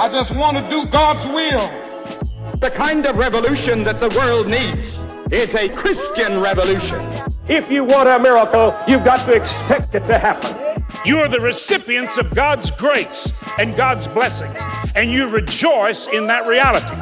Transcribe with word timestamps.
I 0.00 0.08
just 0.08 0.34
want 0.34 0.56
to 0.56 0.66
do 0.70 0.86
God's 0.90 1.26
will. 1.26 2.56
The 2.56 2.72
kind 2.74 3.04
of 3.04 3.18
revolution 3.18 3.84
that 3.84 4.00
the 4.00 4.08
world 4.16 4.48
needs 4.48 5.06
is 5.30 5.54
a 5.54 5.68
Christian 5.68 6.40
revolution. 6.40 7.06
If 7.48 7.70
you 7.70 7.84
want 7.84 8.08
a 8.08 8.18
miracle, 8.18 8.74
you've 8.88 9.04
got 9.04 9.26
to 9.26 9.34
expect 9.34 9.94
it 9.94 10.06
to 10.08 10.18
happen. 10.18 10.86
You 11.04 11.18
are 11.18 11.28
the 11.28 11.40
recipients 11.40 12.16
of 12.16 12.34
God's 12.34 12.70
grace 12.70 13.30
and 13.58 13.76
God's 13.76 14.06
blessings, 14.06 14.58
and 14.94 15.10
you 15.10 15.28
rejoice 15.28 16.06
in 16.06 16.26
that 16.28 16.46
reality. 16.46 16.96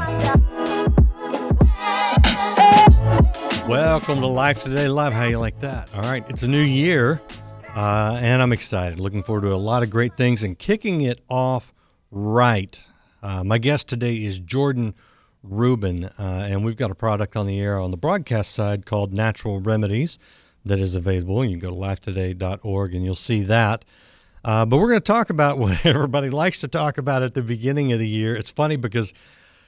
Welcome 3.68 4.18
to 4.22 4.26
Life 4.26 4.64
Today 4.64 4.88
Live. 4.88 5.12
How 5.12 5.26
you 5.26 5.38
like 5.38 5.60
that? 5.60 5.88
All 5.94 6.02
right, 6.02 6.28
it's 6.28 6.42
a 6.42 6.48
new 6.48 6.58
year, 6.58 7.22
uh, 7.76 8.18
and 8.20 8.42
I'm 8.42 8.52
excited. 8.52 8.98
Looking 8.98 9.22
forward 9.22 9.42
to 9.42 9.54
a 9.54 9.54
lot 9.54 9.84
of 9.84 9.90
great 9.90 10.16
things 10.16 10.42
and 10.42 10.58
kicking 10.58 11.02
it 11.02 11.20
off 11.28 11.72
right. 12.10 12.84
Uh, 13.22 13.42
my 13.42 13.58
guest 13.58 13.88
today 13.88 14.16
is 14.24 14.38
Jordan 14.38 14.94
Rubin, 15.42 16.04
uh, 16.04 16.46
and 16.48 16.64
we've 16.64 16.76
got 16.76 16.90
a 16.90 16.94
product 16.94 17.36
on 17.36 17.46
the 17.46 17.60
air 17.60 17.78
on 17.78 17.90
the 17.90 17.96
broadcast 17.96 18.52
side 18.52 18.86
called 18.86 19.12
Natural 19.12 19.60
Remedies 19.60 20.18
that 20.64 20.78
is 20.78 20.94
available. 20.94 21.44
You 21.44 21.58
can 21.58 21.60
go 21.60 21.70
to 21.70 21.76
lifetoday.org 21.76 22.94
and 22.94 23.04
you'll 23.04 23.14
see 23.14 23.42
that. 23.42 23.84
Uh, 24.44 24.64
but 24.64 24.78
we're 24.78 24.88
going 24.88 25.00
to 25.00 25.04
talk 25.04 25.30
about 25.30 25.58
what 25.58 25.84
everybody 25.84 26.30
likes 26.30 26.60
to 26.60 26.68
talk 26.68 26.98
about 26.98 27.22
at 27.22 27.34
the 27.34 27.42
beginning 27.42 27.92
of 27.92 27.98
the 27.98 28.08
year. 28.08 28.36
It's 28.36 28.50
funny 28.50 28.76
because, 28.76 29.12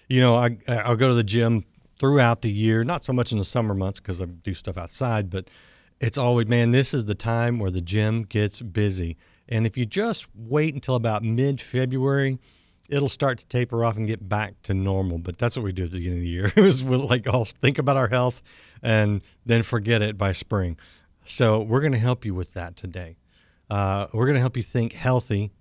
you 0.08 0.20
know, 0.20 0.36
I, 0.36 0.56
I'll 0.68 0.96
go 0.96 1.08
to 1.08 1.14
the 1.14 1.24
gym 1.24 1.64
throughout 1.98 2.42
the 2.42 2.50
year, 2.50 2.84
not 2.84 3.04
so 3.04 3.12
much 3.12 3.32
in 3.32 3.38
the 3.38 3.44
summer 3.44 3.74
months 3.74 4.00
because 4.00 4.22
I 4.22 4.26
do 4.26 4.54
stuff 4.54 4.78
outside, 4.78 5.28
but 5.28 5.50
it's 6.00 6.16
always, 6.16 6.46
man, 6.46 6.70
this 6.70 6.94
is 6.94 7.06
the 7.06 7.14
time 7.14 7.58
where 7.58 7.70
the 7.70 7.82
gym 7.82 8.22
gets 8.22 8.62
busy. 8.62 9.16
And 9.48 9.66
if 9.66 9.76
you 9.76 9.86
just 9.86 10.28
wait 10.34 10.72
until 10.72 10.94
about 10.94 11.24
mid 11.24 11.60
February, 11.60 12.38
it'll 12.90 13.08
start 13.08 13.38
to 13.38 13.46
taper 13.46 13.84
off 13.84 13.96
and 13.96 14.06
get 14.06 14.28
back 14.28 14.60
to 14.64 14.74
normal. 14.74 15.18
But 15.18 15.38
that's 15.38 15.56
what 15.56 15.64
we 15.64 15.72
do 15.72 15.84
at 15.84 15.90
the 15.90 15.98
beginning 15.98 16.18
of 16.18 16.22
the 16.22 16.28
year. 16.28 16.52
it 16.56 16.60
was 16.60 16.82
like 16.84 17.32
all 17.32 17.44
think 17.44 17.78
about 17.78 17.96
our 17.96 18.08
health 18.08 18.42
and 18.82 19.22
then 19.46 19.62
forget 19.62 20.02
it 20.02 20.18
by 20.18 20.32
spring. 20.32 20.76
So 21.24 21.60
we're 21.62 21.80
going 21.80 21.92
to 21.92 21.98
help 21.98 22.24
you 22.24 22.34
with 22.34 22.54
that 22.54 22.76
today. 22.76 23.16
Uh, 23.68 24.08
we're 24.12 24.26
going 24.26 24.34
to 24.34 24.40
help 24.40 24.56
you 24.56 24.62
think 24.62 24.92
healthy 24.92 25.52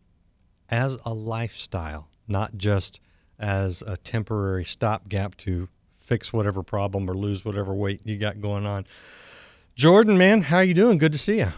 as 0.69 0.97
a 1.05 1.13
lifestyle, 1.13 2.09
not 2.27 2.57
just 2.57 2.99
as 3.37 3.83
a 3.85 3.95
temporary 3.97 4.65
stopgap 4.65 5.35
to 5.37 5.69
fix 5.95 6.33
whatever 6.33 6.63
problem 6.63 7.09
or 7.09 7.13
lose 7.13 7.45
whatever 7.45 7.73
weight 7.73 8.01
you 8.03 8.17
got 8.17 8.41
going 8.41 8.65
on. 8.65 8.85
Jordan, 9.75 10.17
man, 10.17 10.41
how 10.41 10.59
you 10.59 10.73
doing? 10.73 10.97
Good 10.97 11.11
to 11.11 11.19
see 11.19 11.37
you. 11.37 11.49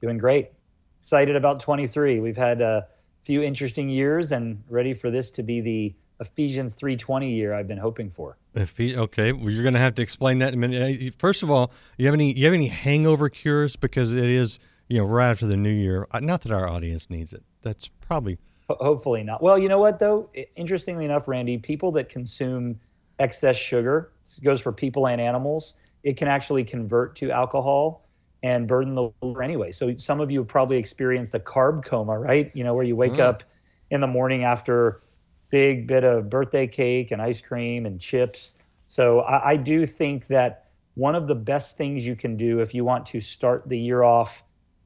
Doing 0.00 0.18
great. 0.18 0.50
Excited 0.98 1.36
about 1.36 1.60
23. 1.60 2.20
We've 2.20 2.36
had 2.36 2.60
a 2.60 2.86
few 3.26 3.42
interesting 3.42 3.88
years 3.88 4.30
and 4.30 4.62
ready 4.68 4.94
for 4.94 5.10
this 5.10 5.32
to 5.32 5.42
be 5.42 5.60
the 5.60 5.94
Ephesians 6.20 6.76
3:20 6.76 7.34
year 7.34 7.52
I've 7.52 7.66
been 7.66 7.76
hoping 7.78 8.08
for. 8.08 8.38
Okay, 8.56 9.32
well, 9.32 9.50
you're 9.50 9.64
going 9.64 9.74
to 9.74 9.80
have 9.80 9.96
to 9.96 10.02
explain 10.02 10.38
that 10.38 10.54
in 10.54 10.62
a 10.62 10.68
minute. 10.68 11.16
First 11.18 11.42
of 11.42 11.50
all, 11.50 11.72
you 11.98 12.06
have 12.06 12.14
any 12.14 12.32
you 12.32 12.44
have 12.44 12.54
any 12.54 12.68
hangover 12.68 13.28
cures 13.28 13.74
because 13.74 14.14
it 14.14 14.28
is 14.28 14.60
you 14.88 14.98
know 14.98 15.04
right 15.04 15.28
after 15.28 15.46
the 15.46 15.56
new 15.56 15.70
year. 15.70 16.06
Not 16.20 16.42
that 16.42 16.52
our 16.52 16.68
audience 16.68 17.10
needs 17.10 17.32
it. 17.32 17.42
That's 17.62 17.88
probably 17.88 18.38
hopefully 18.70 19.24
not. 19.24 19.42
Well, 19.42 19.58
you 19.58 19.68
know 19.68 19.78
what 19.78 19.98
though? 19.98 20.30
Interestingly 20.54 21.04
enough, 21.04 21.26
Randy, 21.26 21.58
people 21.58 21.90
that 21.92 22.08
consume 22.08 22.78
excess 23.18 23.56
sugar 23.56 24.12
goes 24.42 24.60
for 24.60 24.72
people 24.72 25.08
and 25.08 25.20
animals. 25.20 25.74
It 26.04 26.16
can 26.16 26.28
actually 26.28 26.62
convert 26.62 27.16
to 27.16 27.32
alcohol 27.32 28.05
and 28.46 28.68
burden 28.68 28.94
the 28.94 29.10
liver 29.22 29.42
anyway. 29.42 29.72
So 29.72 29.96
some 29.96 30.20
of 30.20 30.30
you 30.30 30.38
have 30.38 30.46
probably 30.46 30.76
experienced 30.76 31.34
a 31.34 31.40
carb 31.40 31.84
coma, 31.84 32.16
right? 32.16 32.52
You 32.54 32.62
know, 32.62 32.74
where 32.74 32.84
you 32.84 32.94
wake 32.94 33.14
mm. 33.14 33.18
up 33.18 33.42
in 33.90 34.00
the 34.00 34.06
morning 34.06 34.44
after 34.44 35.02
big 35.50 35.88
bit 35.88 36.04
of 36.04 36.30
birthday 36.30 36.68
cake 36.68 37.10
and 37.10 37.20
ice 37.20 37.40
cream 37.40 37.86
and 37.86 38.00
chips. 38.00 38.54
So 38.86 39.22
I, 39.22 39.50
I 39.50 39.56
do 39.56 39.84
think 39.84 40.28
that 40.28 40.66
one 40.94 41.16
of 41.16 41.26
the 41.26 41.34
best 41.34 41.76
things 41.76 42.06
you 42.06 42.14
can 42.14 42.36
do 42.36 42.60
if 42.60 42.72
you 42.72 42.84
want 42.84 43.04
to 43.06 43.20
start 43.20 43.68
the 43.68 43.76
year 43.76 44.04
off 44.04 44.44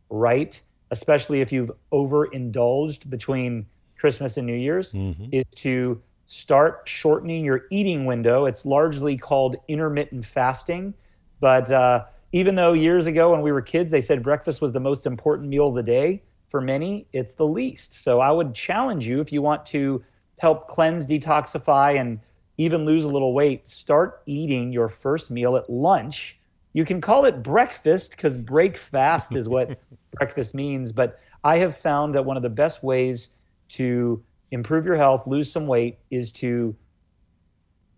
right, 0.08 0.58
especially 0.90 1.42
if 1.42 1.52
you've 1.52 1.70
overindulged 1.92 3.10
between 3.10 3.66
Christmas 3.98 4.38
and 4.38 4.46
New 4.46 4.56
Year's, 4.56 4.94
mm-hmm. 4.94 5.26
is 5.32 5.44
to 5.56 6.00
start 6.24 6.88
shortening 6.88 7.44
your 7.44 7.66
eating 7.70 8.06
window. 8.06 8.46
It's 8.46 8.64
largely 8.64 9.18
called 9.18 9.56
intermittent 9.68 10.24
fasting, 10.24 10.94
but 11.40 11.70
uh, 11.70 12.06
even 12.32 12.54
though 12.54 12.72
years 12.72 13.06
ago 13.06 13.32
when 13.32 13.42
we 13.42 13.52
were 13.52 13.62
kids 13.62 13.90
they 13.90 14.00
said 14.00 14.22
breakfast 14.22 14.60
was 14.60 14.72
the 14.72 14.80
most 14.80 15.06
important 15.06 15.48
meal 15.48 15.68
of 15.68 15.74
the 15.74 15.82
day, 15.82 16.22
for 16.48 16.60
many 16.60 17.06
it's 17.12 17.34
the 17.34 17.46
least. 17.46 17.94
So 17.94 18.20
I 18.20 18.30
would 18.30 18.54
challenge 18.54 19.06
you 19.06 19.20
if 19.20 19.32
you 19.32 19.42
want 19.42 19.66
to 19.66 20.02
help 20.38 20.68
cleanse, 20.68 21.06
detoxify, 21.06 21.98
and 22.00 22.20
even 22.56 22.84
lose 22.84 23.04
a 23.04 23.08
little 23.08 23.32
weight, 23.32 23.68
start 23.68 24.22
eating 24.26 24.72
your 24.72 24.88
first 24.88 25.30
meal 25.30 25.56
at 25.56 25.70
lunch. 25.70 26.38
You 26.72 26.84
can 26.84 27.00
call 27.00 27.24
it 27.24 27.42
breakfast 27.42 28.12
because 28.12 28.36
break 28.36 28.76
fast 28.76 29.34
is 29.34 29.48
what 29.48 29.78
breakfast 30.12 30.54
means. 30.54 30.92
But 30.92 31.18
I 31.42 31.58
have 31.58 31.76
found 31.76 32.14
that 32.14 32.24
one 32.24 32.36
of 32.36 32.42
the 32.42 32.50
best 32.50 32.82
ways 32.82 33.30
to 33.70 34.22
improve 34.50 34.84
your 34.84 34.96
health, 34.96 35.26
lose 35.26 35.50
some 35.50 35.66
weight, 35.66 35.98
is 36.10 36.32
to 36.32 36.76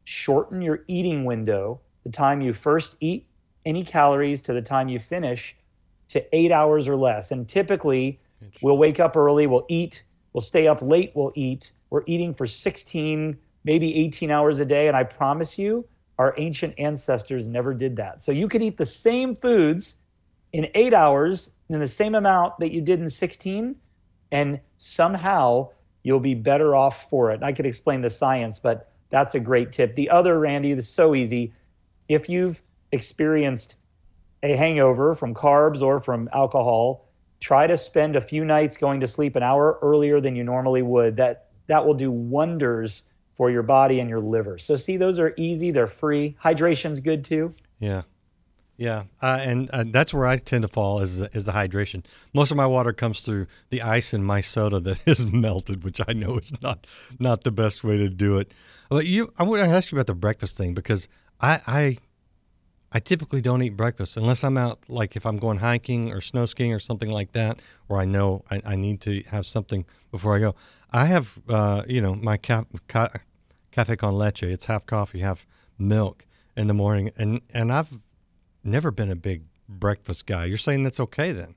shorten 0.05 0.63
your 0.63 0.85
eating 0.89 1.25
window, 1.25 1.81
the 2.05 2.11
time 2.11 2.41
you 2.41 2.53
first 2.53 2.97
eat 3.01 3.27
any 3.65 3.85
calories 3.85 4.43
to 4.43 4.53
the 4.53 4.63
time 4.63 4.89
you 4.89 4.99
finish 4.99 5.57
to 6.09 6.37
eight 6.37 6.53
hours 6.53 6.89
or 6.89 6.97
less. 6.97 7.31
And 7.31 7.49
typically, 7.49 8.21
we'll 8.61 8.77
wake 8.77 9.01
up 9.01 9.17
early, 9.17 9.47
we'll 9.47 9.67
eat, 9.69 10.05
we'll 10.33 10.43
stay 10.43 10.67
up 10.67 10.83
late, 10.83 11.13
we'll 11.15 11.33
eat. 11.35 11.73
We're 11.91 12.03
eating 12.07 12.35
for 12.35 12.47
16, 12.47 13.39
maybe 13.65 13.95
18 13.97 14.31
hours 14.31 14.61
a 14.61 14.65
day. 14.65 14.89
And 14.89 14.97
I 14.97 15.05
promise 15.05 15.59
you, 15.59 15.87
our 16.19 16.35
ancient 16.39 16.75
ancestors 16.79 17.47
never 17.47 17.75
did 17.75 17.97
that. 17.97 18.23
So 18.23 18.33
you 18.33 18.49
could 18.49 18.63
eat 18.63 18.77
the 18.77 18.87
same 18.87 19.35
foods 19.35 19.97
in 20.53 20.69
eight 20.75 20.95
hours 20.95 21.53
in 21.69 21.81
the 21.81 21.89
same 21.89 22.15
amount 22.15 22.59
that 22.59 22.73
you 22.73 22.81
did 22.81 23.01
in 23.01 23.09
16, 23.09 23.77
and 24.31 24.61
somehow 24.77 25.71
you'll 26.03 26.21
be 26.21 26.35
better 26.35 26.75
off 26.75 27.09
for 27.09 27.31
it. 27.31 27.43
I 27.43 27.53
could 27.53 27.67
explain 27.67 28.03
the 28.03 28.11
science, 28.11 28.59
but 28.59 28.93
that's 29.11 29.35
a 29.35 29.41
great 29.41 29.73
tip. 29.73 29.95
The 29.95 30.11
other, 30.11 30.39
Randy, 30.39 30.73
is 30.73 30.89
so 30.89 31.15
easy. 31.15 31.53
If 32.09 32.29
you've 32.29 32.63
experienced 32.93 33.77
a 34.43 34.57
hangover 34.57 35.15
from 35.15 35.35
carbs 35.35 35.83
or 35.83 36.01
from 36.01 36.29
alcohol, 36.33 37.09
try 37.41 37.67
to 37.67 37.77
spend 37.77 38.17
a 38.17 38.21
few 38.21 38.45
nights 38.45 38.77
going 38.77 39.01
to 39.01 39.09
sleep 39.09 39.37
an 39.37 39.43
hour 39.43 39.79
earlier 39.83 40.21
than 40.21 40.37
you 40.37 40.45
normally 40.45 40.83
would. 40.83 41.17
That 41.17 41.49
that 41.67 41.87
will 41.87 41.95
do 41.95 42.11
wonders 42.11 43.03
for 43.35 43.51
your 43.51 43.63
body 43.63 44.01
and 44.01 44.11
your 44.11 44.21
liver. 44.21 44.59
So 44.59 44.77
see, 44.77 44.97
those 44.97 45.19
are 45.19 45.35
easy. 45.37 45.71
They're 45.71 45.87
free. 45.87 46.37
Hydration's 46.39 47.01
good 47.01 47.25
too. 47.25 47.51
Yeah. 47.79 48.03
Yeah, 48.79 49.05
uh, 49.21 49.39
and 49.41 49.71
uh, 49.71 49.85
that's 49.87 50.13
where 50.13 50.27
I 50.27 50.39
tend 50.39 50.63
to 50.63 50.69
fall 50.69 51.01
is 51.01 51.19
the, 51.19 51.31
is 51.33 51.45
the 51.45 51.53
hydration. 51.53 52.05
Most 52.35 52.51
of 52.51 52.57
my 52.57 52.67
water 52.67 52.93
comes 52.93 53.21
through 53.21 53.47
the 53.69 53.83
ice 53.83 54.13
in 54.13 54.25
my 54.25 54.41
soda 54.41 54.81
that 54.81 54.99
is 55.07 55.31
melted, 55.31 55.85
which 55.85 56.01
I 56.09 56.15
know 56.15 56.39
is 56.39 56.53
not 56.63 56.87
not 57.21 57.45
the 57.45 57.53
best 57.53 57.85
way 57.85 57.99
to 57.99 58.09
do 58.09 58.39
it. 58.39 58.51
But 58.89 59.07
you, 59.07 59.33
I 59.39 59.45
want 59.45 59.63
to 59.63 59.71
ask 59.71 59.93
you 59.93 59.99
about 59.99 60.09
the 60.09 60.15
breakfast 60.15 60.57
thing 60.57 60.75
because 60.75 61.07
I, 61.41 61.61
I 61.67 61.99
I 62.95 63.01
typically 63.01 63.41
don't 63.41 63.63
eat 63.63 63.77
breakfast 63.77 64.17
unless 64.17 64.45
I'm 64.45 64.59
out, 64.59 64.81
like 64.89 65.17
if 65.17 65.25
I'm 65.25 65.39
going 65.39 65.59
hiking 65.59 66.13
or 66.13 66.21
snow 66.21 66.45
skiing 66.45 66.73
or 66.75 66.79
something 66.79 67.09
like 67.11 67.33
that, 67.33 67.61
where 67.87 67.99
I 67.99 68.05
know 68.05 68.45
I, 68.51 68.61
I 68.65 68.77
need 68.77 69.01
to 69.03 69.23
have 69.31 69.47
something 69.47 69.87
before 70.11 70.37
I 70.37 70.41
go. 70.41 70.55
I 70.93 71.07
have, 71.07 71.39
uh, 71.49 71.85
you 71.89 72.03
know, 72.03 72.15
my 72.15 72.37
ca- 72.37 72.65
ca- 72.89 73.09
cafe 73.71 73.97
con 73.97 74.17
leche. 74.17 74.43
It's 74.43 74.67
half 74.67 74.85
coffee, 74.85 75.21
half 75.21 75.47
milk 75.79 76.27
in 76.55 76.67
the 76.67 76.75
morning, 76.75 77.11
and 77.17 77.41
and 77.55 77.73
I've 77.73 78.03
never 78.63 78.91
been 78.91 79.11
a 79.11 79.17
big 79.17 79.45
breakfast 79.69 80.27
guy. 80.27 80.45
You're 80.45 80.59
saying 80.59 80.83
that's 80.83 81.01
okay 81.01 81.33
then? 81.33 81.55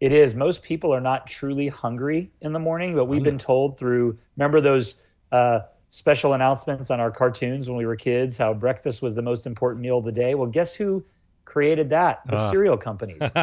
It 0.00 0.10
is. 0.10 0.34
Most 0.34 0.62
people 0.62 0.92
are 0.92 1.00
not 1.00 1.26
truly 1.26 1.68
hungry 1.68 2.32
in 2.40 2.54
the 2.54 2.58
morning, 2.58 2.94
but 2.94 3.04
we've 3.04 3.22
been 3.22 3.38
told 3.38 3.78
through. 3.78 4.18
Remember 4.36 4.60
those. 4.60 5.00
Uh, 5.30 5.60
special 5.94 6.32
announcements 6.32 6.90
on 6.90 7.00
our 7.00 7.10
cartoons 7.10 7.68
when 7.68 7.76
we 7.76 7.84
were 7.84 7.96
kids 7.96 8.38
how 8.38 8.54
breakfast 8.54 9.02
was 9.02 9.14
the 9.14 9.20
most 9.20 9.46
important 9.46 9.82
meal 9.82 9.98
of 9.98 10.06
the 10.06 10.12
day. 10.12 10.34
Well, 10.34 10.48
guess 10.48 10.74
who 10.74 11.04
created 11.44 11.90
that? 11.90 12.22
The 12.24 12.36
uh. 12.36 12.50
cereal 12.50 12.78
companies. 12.78 13.18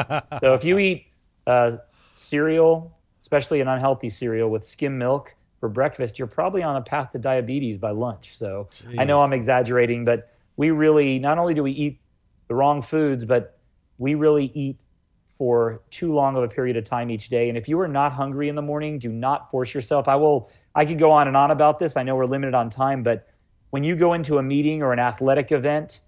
so 0.41 0.55
if 0.55 0.63
you 0.63 0.79
eat 0.79 1.05
uh, 1.45 1.77
cereal, 2.13 2.97
especially 3.19 3.61
an 3.61 3.67
unhealthy 3.67 4.09
cereal 4.09 4.49
with 4.49 4.65
skim 4.65 4.97
milk 4.97 5.35
for 5.59 5.69
breakfast, 5.69 6.17
you're 6.17 6.27
probably 6.27 6.63
on 6.63 6.75
a 6.75 6.81
path 6.81 7.11
to 7.11 7.19
diabetes 7.19 7.77
by 7.77 7.91
lunch. 7.91 8.35
So 8.35 8.67
Jeez. 8.71 8.99
I 8.99 9.03
know 9.03 9.19
I'm 9.19 9.31
exaggerating, 9.31 10.03
but 10.03 10.31
we 10.57 10.71
really 10.71 11.19
not 11.19 11.37
only 11.37 11.53
do 11.53 11.61
we 11.61 11.71
eat 11.71 11.99
the 12.47 12.55
wrong 12.55 12.81
foods, 12.81 13.25
but 13.25 13.59
we 13.99 14.15
really 14.15 14.45
eat 14.55 14.79
for 15.27 15.83
too 15.91 16.13
long 16.15 16.35
of 16.35 16.41
a 16.41 16.47
period 16.47 16.77
of 16.77 16.83
time 16.83 17.11
each 17.11 17.29
day. 17.29 17.47
And 17.47 17.59
if 17.59 17.69
you 17.69 17.79
are 17.79 17.87
not 17.87 18.11
hungry 18.11 18.49
in 18.49 18.55
the 18.55 18.61
morning, 18.63 18.97
do 18.97 19.09
not 19.09 19.51
force 19.51 19.71
yourself. 19.71 20.07
I 20.07 20.15
will 20.15 20.51
I 20.79 20.85
could 20.85 20.97
go 20.97 21.11
on 21.11 21.27
and 21.27 21.35
on 21.35 21.51
about 21.51 21.77
this. 21.77 21.97
I 21.97 22.03
know 22.03 22.15
we're 22.15 22.25
limited 22.25 22.53
on 22.55 22.69
time, 22.69 23.03
but 23.03 23.27
when 23.71 23.83
you 23.83 23.97
go 23.97 24.13
into 24.13 24.37
a 24.37 24.43
meeting 24.43 24.81
or 24.81 24.93
an 24.93 24.99
athletic 24.99 25.51
event 25.51 25.99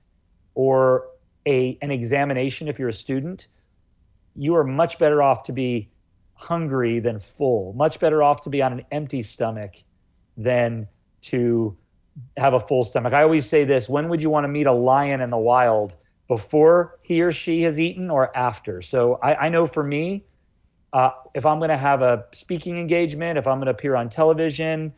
or 0.56 1.10
a 1.46 1.78
an 1.82 1.92
examination 1.92 2.70
if 2.70 2.80
you're 2.80 2.88
a 2.88 2.94
student, 2.94 3.48
you 4.34 4.56
are 4.56 4.64
much 4.64 4.98
better 4.98 5.22
off 5.22 5.44
to 5.44 5.52
be 5.52 5.92
hungry 6.36 7.02
than 7.02 7.20
full. 7.20 7.74
Much 7.74 8.00
better 8.00 8.24
off 8.24 8.44
to 8.44 8.50
be 8.50 8.62
on 8.62 8.72
an 8.72 8.86
empty 8.94 9.22
stomach 9.22 9.76
than 10.38 10.88
to 11.24 11.76
have 12.38 12.54
a 12.54 12.60
full 12.60 12.86
stomach. 12.86 13.12
I 13.12 13.24
always 13.24 13.46
say 13.50 13.66
this 13.66 13.90
when 13.90 14.08
would 14.08 14.22
you 14.22 14.30
want 14.30 14.46
to 14.46 14.48
meet 14.48 14.68
a 14.68 14.72
lion 14.72 15.20
in 15.20 15.32
the 15.32 15.38
wild? 15.38 15.98
Before 16.30 16.98
he 17.02 17.22
or 17.22 17.34
she 17.34 17.64
has 17.64 17.78
eaten 17.78 18.10
or 18.10 18.36
after? 18.38 18.82
So 18.82 19.20
I, 19.22 19.48
I 19.48 19.50
know 19.50 19.68
for 19.68 19.84
me, 19.84 20.24
uh, 20.94 21.12
if 21.34 21.46
I'm 21.46 21.60
going 21.60 21.70
to 21.70 21.78
have 21.78 22.02
a 22.02 22.26
speaking 22.34 22.78
engagement, 22.78 23.38
if 23.38 23.48
I'm 23.48 23.58
going 23.58 23.68
to 23.68 23.72
appear 23.72 23.96
on 23.96 24.10
television, 24.10 24.94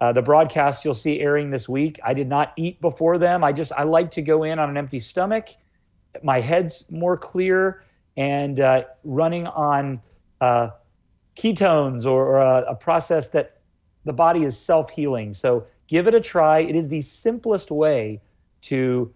uh, 0.00 0.12
the 0.12 0.22
broadcast 0.22 0.84
you'll 0.84 0.94
see 0.94 1.20
airing 1.20 1.50
this 1.50 1.68
week, 1.68 1.98
I 2.04 2.14
did 2.14 2.28
not 2.28 2.52
eat 2.56 2.80
before 2.80 3.16
them. 3.18 3.42
I 3.44 3.52
just, 3.52 3.72
I 3.72 3.84
like 3.84 4.10
to 4.12 4.22
go 4.22 4.42
in 4.42 4.58
on 4.58 4.68
an 4.68 4.76
empty 4.76 5.00
stomach. 5.00 5.48
My 6.22 6.40
head's 6.40 6.84
more 6.90 7.16
clear 7.16 7.84
and 8.16 8.60
uh, 8.60 8.84
running 9.04 9.46
on 9.46 10.00
uh, 10.40 10.70
ketones 11.36 12.04
or, 12.04 12.26
or 12.26 12.38
a, 12.38 12.72
a 12.72 12.74
process 12.74 13.30
that 13.30 13.60
the 14.04 14.12
body 14.12 14.44
is 14.44 14.58
self 14.58 14.90
healing. 14.90 15.32
So 15.34 15.66
give 15.86 16.06
it 16.06 16.14
a 16.14 16.20
try. 16.20 16.60
It 16.60 16.74
is 16.74 16.88
the 16.88 17.00
simplest 17.00 17.70
way 17.70 18.20
to 18.62 19.12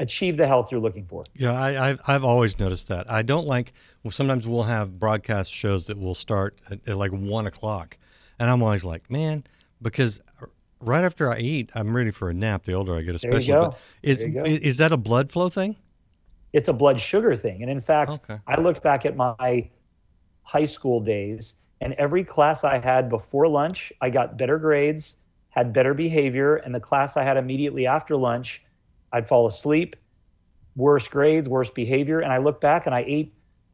achieve 0.00 0.36
the 0.36 0.46
health 0.46 0.70
you're 0.70 0.80
looking 0.80 1.04
for. 1.06 1.24
Yeah, 1.34 1.52
I, 1.52 1.90
I've, 1.90 2.00
I've 2.06 2.24
always 2.24 2.58
noticed 2.58 2.88
that. 2.88 3.10
I 3.10 3.22
don't 3.22 3.46
like, 3.46 3.72
well, 4.02 4.10
sometimes 4.10 4.46
we'll 4.46 4.62
have 4.64 4.98
broadcast 4.98 5.52
shows 5.52 5.86
that 5.88 5.98
will 5.98 6.14
start 6.14 6.58
at, 6.70 6.86
at 6.88 6.96
like 6.96 7.10
one 7.12 7.46
o'clock. 7.46 7.98
And 8.38 8.48
I'm 8.48 8.62
always 8.62 8.84
like, 8.84 9.10
man, 9.10 9.44
because 9.82 10.20
right 10.80 11.02
after 11.02 11.30
I 11.32 11.38
eat, 11.38 11.70
I'm 11.74 11.94
ready 11.96 12.12
for 12.12 12.30
a 12.30 12.34
nap 12.34 12.64
the 12.64 12.74
older 12.74 12.96
I 12.96 13.02
get, 13.02 13.16
especially. 13.16 13.46
There 13.46 13.62
you 13.62 13.68
go. 13.70 13.76
Is, 14.02 14.18
There 14.20 14.28
you 14.28 14.34
go. 14.34 14.44
is, 14.44 14.58
is 14.60 14.76
that 14.78 14.92
a 14.92 14.96
blood 14.96 15.30
flow 15.30 15.48
thing? 15.48 15.76
it's 16.54 16.68
a 16.68 16.72
blood 16.72 16.98
sugar 16.98 17.36
thing. 17.36 17.60
And 17.60 17.70
in 17.70 17.80
fact, 17.80 18.10
Okay. 18.10 18.38
I 18.46 18.58
looked 18.58 18.82
back 18.82 19.04
at 19.04 19.14
my 19.16 19.68
high 20.42 20.64
school 20.64 20.98
days, 20.98 21.56
and 21.82 21.92
every 21.94 22.24
class 22.24 22.64
I 22.64 22.78
had 22.78 23.10
before 23.10 23.46
lunch, 23.46 23.92
I 24.00 24.08
got 24.08 24.38
better 24.38 24.58
grades, 24.58 25.16
had 25.50 25.74
better 25.74 25.92
behavior. 25.92 26.56
And 26.56 26.74
the 26.74 26.80
class 26.80 27.18
I 27.18 27.22
had 27.22 27.36
immediately 27.36 27.86
after 27.86 28.16
lunch, 28.16 28.64
I'd 29.12 29.28
fall 29.28 29.46
asleep, 29.46 29.96
worse 30.76 31.08
grades, 31.08 31.48
worse 31.48 31.70
behavior. 31.70 32.20
And 32.20 32.32
I 32.32 32.38
look 32.38 32.60
back 32.60 32.86
and 32.86 32.94
I 32.94 33.04
ate 33.06 33.32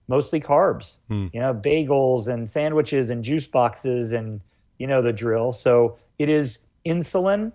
mostly 0.08 0.40
carbs, 0.40 0.98
you 1.32 1.40
know, 1.40 1.54
bagels 1.54 2.28
and 2.28 2.48
sandwiches 2.48 3.10
and 3.10 3.24
juice 3.24 3.46
boxes 3.46 4.12
and, 4.12 4.40
you 4.78 4.86
know, 4.86 5.02
the 5.02 5.12
drill. 5.12 5.52
So 5.52 5.96
it 6.18 6.28
is 6.28 6.58
insulin 6.84 7.52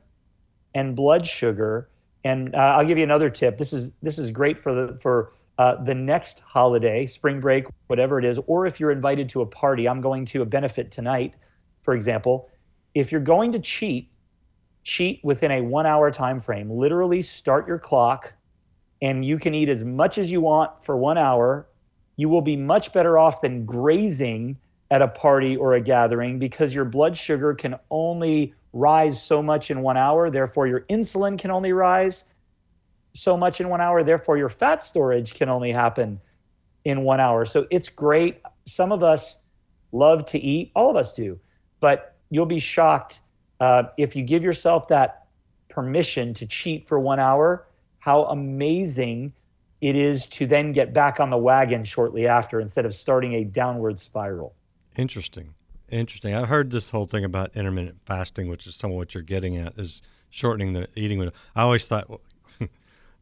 and 0.73 0.95
blood 0.95 1.25
sugar. 1.25 1.89
And 2.23 2.55
uh, 2.55 2.75
I'll 2.77 2.85
give 2.85 2.97
you 2.97 3.03
another 3.03 3.29
tip. 3.29 3.57
This 3.57 3.71
is 3.71 3.91
this 4.01 4.19
is 4.19 4.31
great 4.31 4.59
for 4.59 4.73
the 4.73 4.97
for 4.99 5.31
uh, 5.57 5.81
the 5.83 5.95
next 5.95 6.39
holiday, 6.39 7.05
spring 7.05 7.39
break, 7.39 7.65
whatever 7.87 8.19
it 8.19 8.25
is, 8.25 8.39
or 8.47 8.65
if 8.65 8.79
you're 8.79 8.91
invited 8.91 9.29
to 9.29 9.41
a 9.41 9.45
party. 9.45 9.87
I'm 9.87 10.01
going 10.01 10.25
to 10.25 10.41
a 10.41 10.45
benefit 10.45 10.91
tonight, 10.91 11.33
for 11.81 11.93
example. 11.93 12.49
If 12.95 13.11
you're 13.11 13.21
going 13.21 13.51
to 13.51 13.59
cheat, 13.59 14.08
cheat 14.89 15.19
within 15.23 15.51
a 15.51 15.61
one 15.61 15.85
hour 15.85 16.09
time 16.09 16.39
frame. 16.39 16.69
Literally 16.71 17.21
start 17.21 17.67
your 17.67 17.77
clock, 17.77 18.33
and 19.01 19.23
you 19.23 19.37
can 19.37 19.53
eat 19.53 19.69
as 19.69 19.83
much 19.83 20.17
as 20.17 20.31
you 20.31 20.41
want 20.41 20.83
for 20.83 20.97
one 20.97 21.17
hour. 21.17 21.67
You 22.17 22.27
will 22.27 22.41
be 22.41 22.57
much 22.57 22.91
better 22.91 23.17
off 23.17 23.41
than 23.41 23.65
grazing 23.65 24.57
at 24.91 25.03
a 25.03 25.07
party 25.07 25.55
or 25.55 25.73
a 25.73 25.81
gathering 25.81 26.39
because 26.39 26.73
your 26.73 26.85
blood 26.85 27.15
sugar 27.15 27.53
can 27.53 27.75
only 27.91 28.55
rise 28.73 29.21
so 29.21 29.43
much 29.43 29.69
in 29.69 29.81
one 29.81 29.95
hour. 29.95 30.31
Therefore, 30.31 30.65
your 30.65 30.81
insulin 30.81 31.37
can 31.37 31.51
only 31.51 31.71
rise 31.71 32.25
so 33.13 33.37
much 33.37 33.61
in 33.61 33.69
one 33.69 33.81
hour. 33.81 34.03
Therefore, 34.03 34.37
your 34.37 34.49
fat 34.49 34.83
storage 34.83 35.35
can 35.35 35.49
only 35.49 35.71
happen 35.71 36.19
in 36.83 37.03
one 37.03 37.19
hour. 37.19 37.45
So 37.45 37.67
it's 37.69 37.89
great. 37.89 38.41
Some 38.65 38.91
of 38.91 39.03
us 39.03 39.37
love 39.91 40.25
to 40.27 40.39
eat, 40.39 40.71
all 40.75 40.89
of 40.89 40.95
us 40.95 41.13
do, 41.13 41.39
but 41.79 42.15
you'll 42.29 42.45
be 42.47 42.59
shocked 42.59 43.19
uh, 43.59 43.83
if 43.97 44.15
you 44.15 44.23
give 44.23 44.43
yourself 44.43 44.87
that 44.89 45.27
permission 45.67 46.33
to 46.35 46.45
cheat 46.45 46.87
for 46.87 46.99
one 46.99 47.19
hour, 47.19 47.67
how 47.99 48.25
amazing 48.25 49.33
it 49.81 49.95
is 49.95 50.27
to 50.27 50.45
then 50.45 50.71
get 50.71 50.93
back 50.93 51.19
on 51.19 51.29
the 51.29 51.37
wagon 51.37 51.83
shortly 51.83 52.27
after 52.27 52.59
instead 52.59 52.85
of 52.85 52.93
starting 52.93 53.33
a 53.35 53.43
downward 53.43 53.99
spiral. 53.99 54.53
Interesting. 54.97 55.53
Interesting. 55.89 56.35
I've 56.35 56.49
heard 56.49 56.71
this 56.71 56.89
whole 56.89 57.05
thing 57.05 57.23
about 57.23 57.55
intermittent 57.55 57.99
fasting, 58.05 58.49
which 58.49 58.67
is 58.67 58.75
some 58.75 58.91
of 58.91 58.97
what 58.97 59.13
you're 59.13 59.23
getting 59.23 59.57
at, 59.57 59.77
is 59.77 60.01
shortening 60.29 60.73
the 60.73 60.87
eating 60.95 61.17
window. 61.17 61.33
I 61.55 61.61
always 61.61 61.87
thought 61.87 62.09
well, 62.09 62.21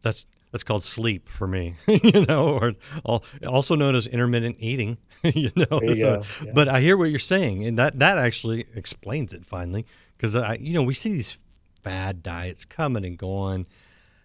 that's 0.01 0.25
that's 0.57 0.63
called 0.63 0.83
sleep 0.83 1.29
for 1.29 1.47
me, 1.47 1.75
you 1.87 2.25
know, 2.25 2.57
or 2.57 2.73
al- 3.07 3.23
also 3.47 3.75
known 3.75 3.95
as 3.95 4.07
intermittent 4.07 4.57
eating, 4.59 4.97
you 5.23 5.51
know. 5.55 5.79
You 5.81 5.95
So- 5.95 6.23
yeah. 6.45 6.51
But 6.53 6.67
I 6.67 6.81
hear 6.81 6.97
what 6.97 7.09
you're 7.09 7.19
saying, 7.19 7.63
and 7.65 7.77
that 7.77 7.99
that 7.99 8.17
actually 8.17 8.65
explains 8.75 9.33
it 9.33 9.45
finally, 9.45 9.85
because 10.17 10.35
I, 10.35 10.55
you 10.55 10.73
know, 10.73 10.83
we 10.83 10.93
see 10.93 11.11
these 11.13 11.37
fad 11.83 12.23
diets 12.23 12.65
coming 12.65 13.05
and 13.05 13.17
going, 13.17 13.67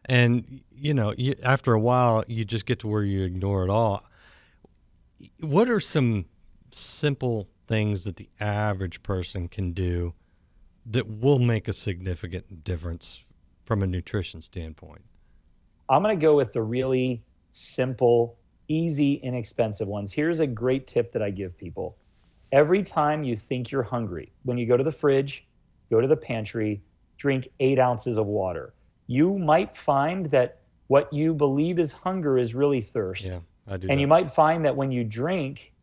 and 0.06 0.62
you 0.70 0.94
know, 0.94 1.14
you, 1.17 1.34
after 1.44 1.75
a 1.75 1.81
while, 1.81 2.25
you 2.26 2.44
just 2.44 2.67
get 2.67 2.78
to 2.81 2.88
where 2.88 3.05
you 3.05 3.25
ignore 3.25 3.64
it 3.64 3.70
all 3.70 4.05
what 5.40 5.70
are 5.70 5.81
some 5.81 6.26
simple 6.70 7.49
things 7.69 8.05
that 8.05 8.17
the 8.17 8.28
average 8.40 9.02
person 9.02 9.49
can 9.49 9.73
do 9.73 10.14
that 10.85 11.08
will 11.08 11.38
make 11.38 11.69
a 11.69 11.73
significant 11.73 12.64
difference 12.64 13.23
from 13.64 13.82
a 13.82 13.87
nutrition 13.87 14.40
standpoint? 14.40 15.02
I'm 15.92 16.02
going 16.02 16.18
to 16.18 16.20
go 16.20 16.34
with 16.34 16.54
the 16.54 16.62
really 16.62 17.22
simple, 17.50 18.38
easy, 18.66 19.14
inexpensive 19.14 19.86
ones. 19.86 20.10
Here's 20.10 20.40
a 20.40 20.46
great 20.46 20.86
tip 20.86 21.12
that 21.12 21.22
I 21.22 21.28
give 21.28 21.56
people. 21.58 21.98
Every 22.50 22.82
time 22.82 23.24
you 23.24 23.36
think 23.36 23.70
you're 23.70 23.82
hungry, 23.82 24.32
when 24.44 24.56
you 24.56 24.66
go 24.66 24.78
to 24.78 24.82
the 24.82 24.90
fridge, 24.90 25.46
go 25.90 26.00
to 26.00 26.08
the 26.08 26.16
pantry, 26.16 26.82
drink 27.18 27.48
eight 27.60 27.78
ounces 27.78 28.16
of 28.16 28.26
water. 28.26 28.72
You 29.06 29.38
might 29.38 29.76
find 29.76 30.26
that 30.30 30.60
what 30.86 31.12
you 31.12 31.34
believe 31.34 31.78
is 31.78 31.92
hunger 31.92 32.38
is 32.38 32.54
really 32.54 32.80
thirst. 32.80 33.24
Yeah, 33.24 33.40
I 33.68 33.76
do. 33.76 33.88
And 33.88 33.98
that. 33.98 34.00
you 34.00 34.06
might 34.06 34.32
find 34.32 34.64
that 34.64 34.74
when 34.74 34.92
you 34.92 35.04
drink 35.04 35.74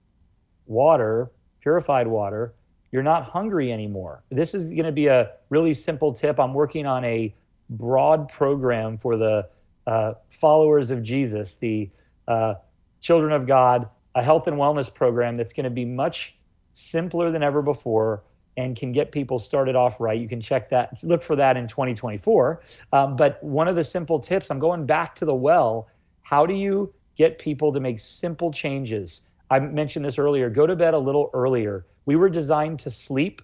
water, 0.66 1.32
purified 1.62 2.08
water, 2.08 2.56
you're 2.92 3.04
not 3.04 3.26
hungry 3.26 3.72
anymore. 3.72 4.24
This 4.30 4.56
is 4.56 4.72
going 4.72 4.86
to 4.86 4.92
be 4.92 5.06
a 5.06 5.34
really 5.50 5.76
simple 5.76 6.14
tip. 6.14 6.40
I'm 6.40 6.56
working 6.56 6.88
on 6.88 7.06
a 7.06 7.36
broad 7.70 8.30
program 8.30 8.98
for 8.98 9.16
the 9.16 9.48
uh, 9.88 10.14
followers 10.30 10.92
of 10.92 11.04
Jesus, 11.04 11.58
the 11.58 11.90
uh, 12.28 12.56
children 13.02 13.32
of 13.32 13.48
God, 13.48 13.90
a 14.16 14.22
health 14.22 14.48
and 14.48 14.58
wellness 14.58 14.94
program 14.94 15.36
that's 15.36 15.54
going 15.54 15.64
to 15.64 15.70
be 15.70 15.86
much 15.86 16.36
simpler 16.74 17.32
than 17.32 17.44
ever 17.44 17.62
before 17.62 18.24
and 18.58 18.76
can 18.76 18.92
get 18.92 19.12
people 19.12 19.40
started 19.40 19.76
off 19.76 20.02
right. 20.02 20.20
You 20.20 20.28
can 20.28 20.42
check 20.42 20.70
that, 20.70 21.02
look 21.04 21.24
for 21.24 21.36
that 21.38 21.56
in 21.56 21.68
2024. 21.68 22.62
Um, 22.92 23.16
but 23.16 23.42
one 23.42 23.68
of 23.68 23.76
the 23.76 23.84
simple 23.84 24.20
tips, 24.20 24.52
I'm 24.52 24.60
going 24.60 24.86
back 24.86 25.16
to 25.16 25.26
the 25.26 25.34
well. 25.34 25.88
How 26.22 26.46
do 26.46 26.54
you 26.54 26.94
get 27.16 27.40
people 27.40 27.72
to 27.72 27.80
make 27.80 28.00
simple 28.00 28.52
changes? 28.52 29.22
I 29.50 29.60
mentioned 29.60 30.06
this 30.06 30.20
earlier 30.20 30.50
go 30.50 30.68
to 30.68 30.76
bed 30.76 30.94
a 30.94 31.00
little 31.00 31.30
earlier. 31.34 31.86
We 32.06 32.16
were 32.16 32.30
designed 32.30 32.80
to 32.80 32.90
sleep, 32.90 33.42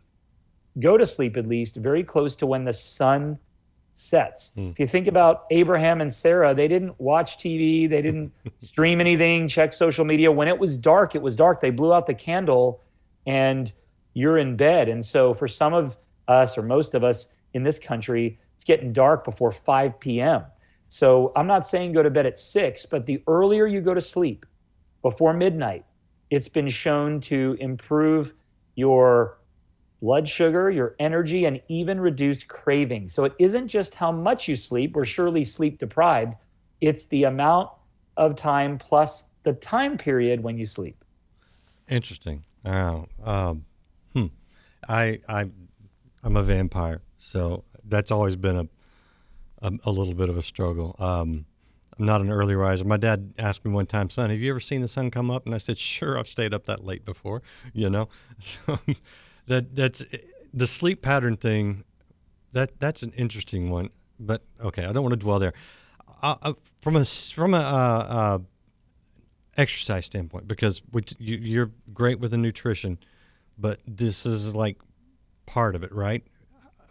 go 0.79 0.97
to 0.97 1.05
sleep 1.05 1.37
at 1.37 1.47
least, 1.47 1.75
very 1.77 2.03
close 2.03 2.35
to 2.37 2.45
when 2.45 2.65
the 2.65 2.73
sun 2.73 3.39
sets. 3.95 4.51
Hmm. 4.55 4.69
If 4.69 4.79
you 4.79 4.87
think 4.87 5.07
about 5.07 5.45
Abraham 5.51 6.01
and 6.01 6.11
Sarah, 6.11 6.53
they 6.53 6.67
didn't 6.67 6.99
watch 6.99 7.37
TV, 7.37 7.89
they 7.89 8.01
didn't 8.01 8.33
stream 8.63 8.99
anything, 8.99 9.47
check 9.47 9.73
social 9.73 10.05
media. 10.05 10.31
When 10.31 10.47
it 10.47 10.59
was 10.59 10.77
dark, 10.77 11.15
it 11.15 11.21
was 11.21 11.35
dark. 11.35 11.61
They 11.61 11.71
blew 11.71 11.93
out 11.93 12.05
the 12.05 12.13
candle 12.13 12.81
and 13.25 13.71
you're 14.13 14.37
in 14.37 14.57
bed. 14.57 14.89
And 14.89 15.05
so 15.05 15.33
for 15.33 15.47
some 15.47 15.73
of 15.73 15.97
us 16.27 16.57
or 16.57 16.61
most 16.61 16.93
of 16.93 17.03
us 17.03 17.27
in 17.53 17.63
this 17.63 17.79
country, 17.79 18.39
it's 18.53 18.63
getting 18.63 18.91
dark 18.93 19.23
before 19.23 19.51
5 19.51 19.99
p.m. 19.99 20.43
So 20.87 21.31
I'm 21.35 21.47
not 21.47 21.65
saying 21.65 21.93
go 21.93 22.03
to 22.03 22.09
bed 22.09 22.25
at 22.25 22.37
6, 22.37 22.85
but 22.87 23.05
the 23.05 23.23
earlier 23.27 23.65
you 23.65 23.81
go 23.81 23.93
to 23.93 24.01
sleep 24.01 24.45
before 25.01 25.33
midnight, 25.33 25.85
it's 26.29 26.49
been 26.49 26.67
shown 26.67 27.21
to 27.21 27.57
improve 27.59 28.33
your 28.75 29.37
blood 30.01 30.27
sugar, 30.27 30.69
your 30.69 30.95
energy, 30.99 31.45
and 31.45 31.61
even 31.67 31.99
reduce 31.99 32.43
craving. 32.43 33.09
So 33.09 33.23
it 33.23 33.33
isn't 33.39 33.67
just 33.67 33.95
how 33.95 34.11
much 34.11 34.47
you 34.47 34.55
sleep, 34.55 34.95
we're 34.95 35.05
surely 35.05 35.43
sleep 35.43 35.79
deprived, 35.79 36.35
it's 36.81 37.07
the 37.07 37.23
amount 37.23 37.69
of 38.17 38.35
time 38.35 38.77
plus 38.77 39.25
the 39.43 39.53
time 39.53 39.97
period 39.97 40.41
when 40.41 40.57
you 40.57 40.65
sleep. 40.65 41.03
Interesting. 41.89 42.43
Oh, 42.65 43.05
um, 43.23 43.65
hmm. 44.13 44.25
I 44.89 45.19
I 45.29 45.45
I'm 46.23 46.35
a 46.35 46.43
vampire, 46.43 47.01
so 47.17 47.63
that's 47.83 48.11
always 48.11 48.35
been 48.35 48.57
a 48.57 48.67
a, 49.61 49.71
a 49.85 49.91
little 49.91 50.13
bit 50.13 50.29
of 50.29 50.37
a 50.37 50.41
struggle. 50.41 50.95
Um, 50.99 51.45
I'm 51.97 52.05
not 52.05 52.21
an 52.21 52.29
early 52.29 52.55
riser. 52.55 52.83
My 52.83 52.97
dad 52.97 53.33
asked 53.37 53.63
me 53.63 53.71
one 53.71 53.85
time, 53.85 54.09
"Son, 54.09 54.29
have 54.29 54.39
you 54.39 54.49
ever 54.49 54.59
seen 54.59 54.81
the 54.81 54.87
sun 54.87 55.11
come 55.11 55.31
up?" 55.31 55.45
And 55.45 55.53
I 55.53 55.59
said, 55.59 55.77
"Sure, 55.77 56.17
I've 56.17 56.27
stayed 56.27 56.53
up 56.53 56.65
that 56.65 56.83
late 56.83 57.05
before." 57.05 57.41
You 57.73 57.89
know, 57.89 58.09
so 58.39 58.79
that 59.47 59.75
that's 59.75 60.03
the 60.53 60.67
sleep 60.67 61.01
pattern 61.01 61.37
thing. 61.37 61.83
That 62.53 62.79
that's 62.79 63.03
an 63.03 63.11
interesting 63.11 63.69
one. 63.69 63.89
But 64.19 64.43
okay, 64.61 64.85
I 64.85 64.93
don't 64.93 65.03
want 65.03 65.13
to 65.13 65.19
dwell 65.19 65.39
there. 65.39 65.53
Uh, 66.21 66.35
uh, 66.41 66.53
from 66.81 66.95
a 66.95 67.05
from 67.05 67.53
a 67.53 67.57
uh, 67.57 67.59
uh, 67.59 68.39
exercise 69.57 70.05
standpoint 70.05 70.47
because 70.47 70.81
you, 71.19 71.37
you're 71.37 71.71
great 71.93 72.19
with 72.19 72.31
the 72.31 72.37
nutrition, 72.37 72.97
but 73.57 73.79
this 73.85 74.25
is 74.25 74.55
like 74.55 74.77
part 75.45 75.75
of 75.75 75.83
it, 75.83 75.91
right? 75.93 76.23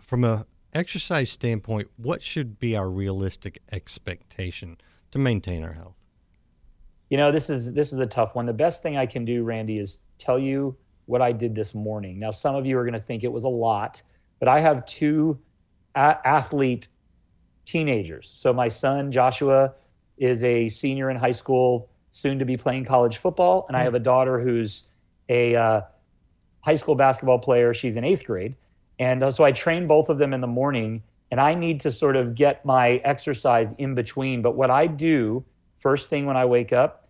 from 0.05 0.23
a 0.23 0.47
exercise 0.73 1.31
standpoint, 1.31 1.89
what 1.97 2.23
should 2.23 2.59
be 2.59 2.77
our 2.77 2.91
realistic 2.91 3.59
expectation 3.73 4.77
to 5.11 5.19
maintain 5.19 5.65
our 5.65 5.73
health? 5.73 5.97
You 7.11 7.17
know, 7.17 7.33
this 7.33 7.51
is 7.51 7.73
this 7.73 7.93
is 7.93 8.01
a 8.01 8.07
tough 8.07 8.35
one. 8.35 8.47
The 8.47 8.53
best 8.53 8.83
thing 8.83 8.97
I 8.97 9.07
can 9.07 9.25
do, 9.25 9.45
Randy, 9.45 9.79
is 9.79 9.99
tell 10.19 10.39
you 10.39 10.77
what 11.07 11.23
I 11.23 11.33
did 11.33 11.55
this 11.55 11.75
morning. 11.75 12.19
Now, 12.19 12.31
some 12.31 12.55
of 12.55 12.67
you 12.67 12.79
are 12.79 12.85
going 12.85 12.95
to 12.95 13.01
think 13.01 13.25
it 13.25 13.33
was 13.33 13.45
a 13.45 13.49
lot, 13.49 14.03
but 14.39 14.49
I 14.49 14.61
have 14.61 14.87
two 14.87 15.39
a- 15.95 16.19
athlete 16.25 16.89
teenagers. 17.65 18.33
So 18.37 18.53
my 18.53 18.69
son 18.69 19.13
Joshua 19.13 19.75
is 20.17 20.45
a 20.45 20.69
senior 20.69 21.11
in 21.11 21.17
high 21.17 21.33
school, 21.33 21.89
soon 22.11 22.39
to 22.39 22.45
be 22.45 22.57
playing 22.57 22.85
college 22.85 23.17
football, 23.19 23.67
and 23.69 23.77
I 23.77 23.83
have 23.83 23.95
a 23.95 23.99
daughter 23.99 24.39
who's 24.41 24.85
a 25.29 25.57
uh, 25.57 25.81
high 26.61 26.77
school 26.77 26.95
basketball 26.95 27.39
player. 27.39 27.75
She's 27.75 27.97
in 27.97 28.05
eighth 28.05 28.25
grade, 28.25 28.57
and 28.99 29.23
uh, 29.23 29.31
so 29.31 29.45
I 29.45 29.53
train 29.53 29.87
both 29.87 30.09
of 30.09 30.19
them 30.19 30.33
in 30.33 30.41
the 30.41 30.47
morning. 30.47 31.03
And 31.31 31.41
I 31.41 31.55
need 31.55 31.81
to 31.81 31.91
sort 31.91 32.15
of 32.15 32.37
get 32.37 32.65
my 32.65 33.01
exercise 33.03 33.75
in 33.79 33.97
between. 33.97 34.41
But 34.41 34.55
what 34.55 34.71
I 34.71 34.87
do 34.87 35.45
first 35.79 36.09
thing 36.09 36.27
when 36.27 36.37
I 36.37 36.45
wake 36.45 36.73
up, 36.73 37.04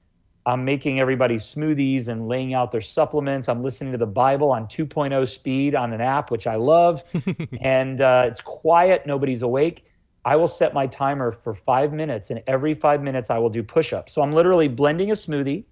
I'm 0.46 0.64
making 0.64 1.00
everybody 1.00 1.36
smoothies 1.36 2.08
and 2.08 2.28
laying 2.28 2.52
out 2.52 2.70
their 2.70 2.82
supplements. 2.82 3.48
I'm 3.48 3.62
listening 3.62 3.92
to 3.92 3.98
the 3.98 4.06
Bible 4.06 4.50
on 4.50 4.66
2.0 4.66 5.26
speed 5.26 5.74
on 5.74 5.92
an 5.92 6.02
app, 6.02 6.30
which 6.30 6.46
I 6.46 6.56
love. 6.56 7.02
and 7.60 8.00
uh, 8.00 8.24
it's 8.26 8.42
quiet, 8.42 9.06
nobody's 9.06 9.42
awake. 9.42 9.86
I 10.24 10.36
will 10.36 10.48
set 10.48 10.74
my 10.74 10.86
timer 10.86 11.32
for 11.32 11.54
five 11.54 11.92
minutes, 11.92 12.30
and 12.30 12.42
every 12.46 12.74
five 12.74 13.02
minutes, 13.02 13.30
I 13.30 13.38
will 13.38 13.50
do 13.50 13.62
push 13.62 13.92
ups. 13.92 14.12
So 14.12 14.22
I'm 14.22 14.32
literally 14.32 14.68
blending 14.68 15.10
a 15.10 15.14
smoothie. 15.14 15.64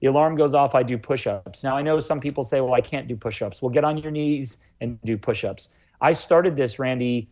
The 0.00 0.06
alarm 0.06 0.36
goes 0.36 0.54
off, 0.54 0.74
I 0.74 0.82
do 0.82 0.96
push 0.96 1.26
ups. 1.26 1.62
Now, 1.62 1.76
I 1.76 1.82
know 1.82 2.00
some 2.00 2.20
people 2.20 2.42
say, 2.42 2.60
well, 2.60 2.74
I 2.74 2.80
can't 2.80 3.06
do 3.06 3.16
push 3.16 3.42
ups. 3.42 3.60
Well, 3.60 3.70
get 3.70 3.84
on 3.84 3.98
your 3.98 4.10
knees 4.10 4.58
and 4.80 5.00
do 5.02 5.16
push 5.16 5.44
ups. 5.44 5.68
I 6.00 6.12
started 6.12 6.56
this, 6.56 6.78
Randy, 6.78 7.28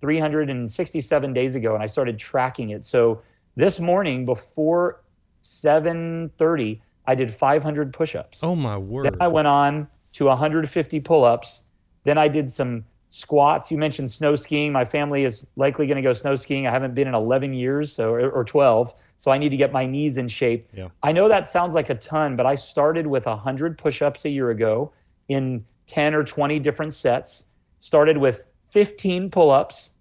367 0.00 1.32
days 1.32 1.54
ago, 1.54 1.74
and 1.74 1.82
I 1.82 1.86
started 1.86 2.18
tracking 2.18 2.70
it. 2.70 2.84
So 2.84 3.22
this 3.56 3.78
morning, 3.78 4.24
before 4.24 5.02
7:30, 5.42 6.80
I 7.06 7.14
did 7.14 7.32
500 7.32 7.92
push-ups. 7.92 8.42
Oh 8.42 8.54
my 8.54 8.76
word! 8.76 9.06
Then 9.06 9.16
I 9.20 9.28
went 9.28 9.48
on 9.48 9.88
to 10.12 10.26
150 10.26 11.00
pull-ups. 11.00 11.62
Then 12.04 12.18
I 12.18 12.28
did 12.28 12.50
some 12.50 12.84
squats. 13.10 13.70
You 13.70 13.78
mentioned 13.78 14.10
snow 14.10 14.34
skiing. 14.36 14.72
My 14.72 14.84
family 14.84 15.24
is 15.24 15.46
likely 15.56 15.86
going 15.86 15.96
to 15.96 16.02
go 16.02 16.12
snow 16.12 16.36
skiing. 16.36 16.66
I 16.66 16.70
haven't 16.70 16.94
been 16.94 17.08
in 17.08 17.14
11 17.14 17.54
years, 17.54 17.92
so 17.92 18.12
or 18.14 18.44
12. 18.44 18.94
So 19.16 19.30
I 19.30 19.38
need 19.38 19.50
to 19.50 19.56
get 19.56 19.72
my 19.72 19.84
knees 19.84 20.16
in 20.16 20.28
shape. 20.28 20.66
Yeah. 20.72 20.88
I 21.02 21.12
know 21.12 21.28
that 21.28 21.48
sounds 21.48 21.74
like 21.74 21.90
a 21.90 21.94
ton, 21.94 22.36
but 22.36 22.46
I 22.46 22.54
started 22.54 23.06
with 23.06 23.26
100 23.26 23.76
push-ups 23.76 24.24
a 24.24 24.30
year 24.30 24.50
ago 24.50 24.92
in 25.28 25.64
10 25.88 26.14
or 26.14 26.24
20 26.24 26.58
different 26.60 26.94
sets. 26.94 27.44
Started 27.80 28.16
with 28.18 28.46
15 28.70 29.30
pull-ups, 29.30 29.94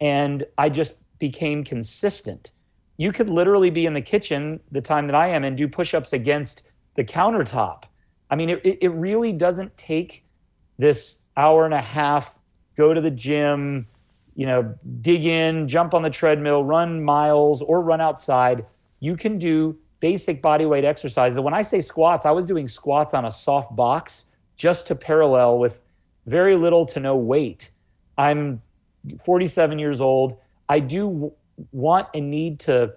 and 0.00 0.44
I 0.56 0.70
just 0.70 0.94
became 1.18 1.64
consistent. 1.64 2.52
You 2.98 3.12
could 3.12 3.30
literally 3.30 3.70
be 3.70 3.86
in 3.86 3.94
the 3.94 4.02
kitchen 4.02 4.60
the 4.70 4.82
time 4.82 5.06
that 5.06 5.14
I 5.14 5.28
am 5.28 5.44
and 5.44 5.56
do 5.56 5.66
push-ups 5.68 6.12
against 6.12 6.64
the 6.96 7.04
countertop. 7.04 7.84
I 8.28 8.36
mean, 8.36 8.50
it, 8.50 8.60
it 8.64 8.88
really 8.88 9.32
doesn't 9.32 9.76
take 9.76 10.26
this 10.78 11.18
hour 11.36 11.64
and 11.64 11.72
a 11.72 11.80
half, 11.80 12.38
go 12.76 12.92
to 12.92 13.00
the 13.00 13.10
gym, 13.10 13.86
you 14.34 14.46
know, 14.46 14.74
dig 15.00 15.24
in, 15.24 15.68
jump 15.68 15.94
on 15.94 16.02
the 16.02 16.10
treadmill, 16.10 16.64
run 16.64 17.02
miles, 17.02 17.62
or 17.62 17.80
run 17.80 18.00
outside. 18.00 18.66
You 19.00 19.16
can 19.16 19.38
do 19.38 19.78
basic 20.00 20.42
body 20.42 20.66
weight 20.66 20.84
exercises. 20.84 21.38
When 21.40 21.54
I 21.54 21.62
say 21.62 21.80
squats, 21.80 22.26
I 22.26 22.32
was 22.32 22.46
doing 22.46 22.68
squats 22.68 23.14
on 23.14 23.24
a 23.24 23.30
soft 23.30 23.74
box 23.74 24.26
just 24.56 24.86
to 24.88 24.94
parallel 24.94 25.58
with 25.58 25.82
very 26.26 26.56
little 26.56 26.84
to 26.86 27.00
no 27.00 27.16
weight. 27.16 27.70
I'm 28.16 28.60
47 29.24 29.78
years 29.78 30.00
old. 30.00 30.36
I 30.68 30.80
do 30.80 31.32
want 31.72 32.08
and 32.14 32.30
need 32.30 32.60
to 32.60 32.94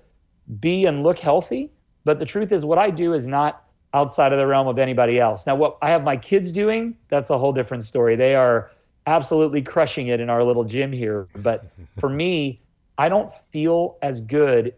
be 0.59 0.85
and 0.85 1.03
look 1.03 1.19
healthy, 1.19 1.71
but 2.03 2.19
the 2.19 2.25
truth 2.25 2.51
is, 2.51 2.65
what 2.65 2.77
I 2.77 2.89
do 2.89 3.13
is 3.13 3.27
not 3.27 3.63
outside 3.93 4.31
of 4.31 4.37
the 4.37 4.47
realm 4.47 4.67
of 4.67 4.79
anybody 4.79 5.19
else. 5.19 5.45
Now, 5.45 5.55
what 5.55 5.77
I 5.81 5.89
have 5.89 6.03
my 6.03 6.17
kids 6.17 6.51
doing, 6.51 6.95
that's 7.09 7.29
a 7.29 7.37
whole 7.37 7.53
different 7.53 7.83
story. 7.83 8.15
They 8.15 8.35
are 8.35 8.71
absolutely 9.05 9.61
crushing 9.61 10.07
it 10.07 10.19
in 10.19 10.29
our 10.29 10.43
little 10.43 10.63
gym 10.63 10.91
here. 10.91 11.27
But 11.35 11.65
for 11.99 12.09
me, 12.09 12.61
I 12.97 13.09
don't 13.09 13.31
feel 13.51 13.97
as 14.01 14.21
good 14.21 14.73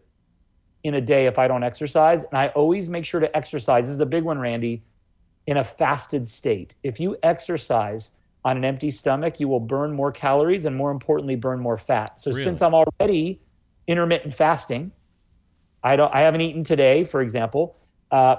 in 0.83 0.95
a 0.95 1.01
day 1.01 1.27
if 1.27 1.39
I 1.39 1.47
don't 1.47 1.63
exercise. 1.63 2.23
And 2.23 2.37
I 2.37 2.47
always 2.49 2.89
make 2.89 3.05
sure 3.05 3.19
to 3.19 3.35
exercise. 3.35 3.85
This 3.85 3.95
is 3.95 4.01
a 4.01 4.05
big 4.05 4.23
one, 4.23 4.39
Randy, 4.39 4.83
in 5.47 5.57
a 5.57 5.63
fasted 5.63 6.27
state. 6.27 6.75
If 6.83 6.99
you 6.99 7.17
exercise 7.23 8.11
on 8.45 8.57
an 8.57 8.65
empty 8.65 8.91
stomach, 8.91 9.39
you 9.39 9.47
will 9.47 9.59
burn 9.59 9.93
more 9.93 10.11
calories 10.11 10.65
and 10.65 10.75
more 10.75 10.91
importantly, 10.91 11.35
burn 11.35 11.59
more 11.59 11.77
fat. 11.77 12.19
So 12.19 12.31
Really? 12.31 12.43
since 12.43 12.61
I'm 12.61 12.73
already 12.73 13.39
intermittent 13.87 14.33
fasting, 14.33 14.91
I 15.83 15.95
don't 15.95 16.13
I 16.13 16.21
haven't 16.21 16.41
eaten 16.41 16.63
today, 16.63 17.03
for 17.03 17.21
example. 17.21 17.77
Uh, 18.11 18.37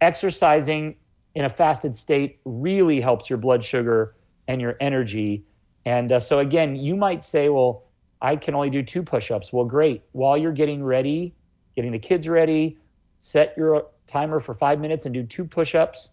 exercising 0.00 0.96
in 1.34 1.44
a 1.44 1.48
fasted 1.48 1.96
state 1.96 2.40
really 2.44 3.00
helps 3.00 3.30
your 3.30 3.38
blood 3.38 3.62
sugar 3.62 4.16
and 4.48 4.60
your 4.60 4.76
energy. 4.80 5.44
And 5.84 6.12
uh, 6.12 6.20
so 6.20 6.40
again, 6.40 6.76
you 6.76 6.96
might 6.96 7.22
say, 7.22 7.48
well, 7.48 7.84
I 8.20 8.36
can 8.36 8.54
only 8.54 8.70
do 8.70 8.82
two 8.82 9.02
push-ups. 9.02 9.52
Well, 9.52 9.64
great. 9.64 10.02
While 10.12 10.36
you're 10.36 10.52
getting 10.52 10.82
ready, 10.84 11.34
getting 11.74 11.92
the 11.92 11.98
kids 11.98 12.28
ready, 12.28 12.78
set 13.18 13.54
your 13.56 13.86
timer 14.06 14.40
for 14.40 14.54
five 14.54 14.80
minutes 14.80 15.06
and 15.06 15.14
do 15.14 15.22
two 15.22 15.44
push-ups 15.44 16.10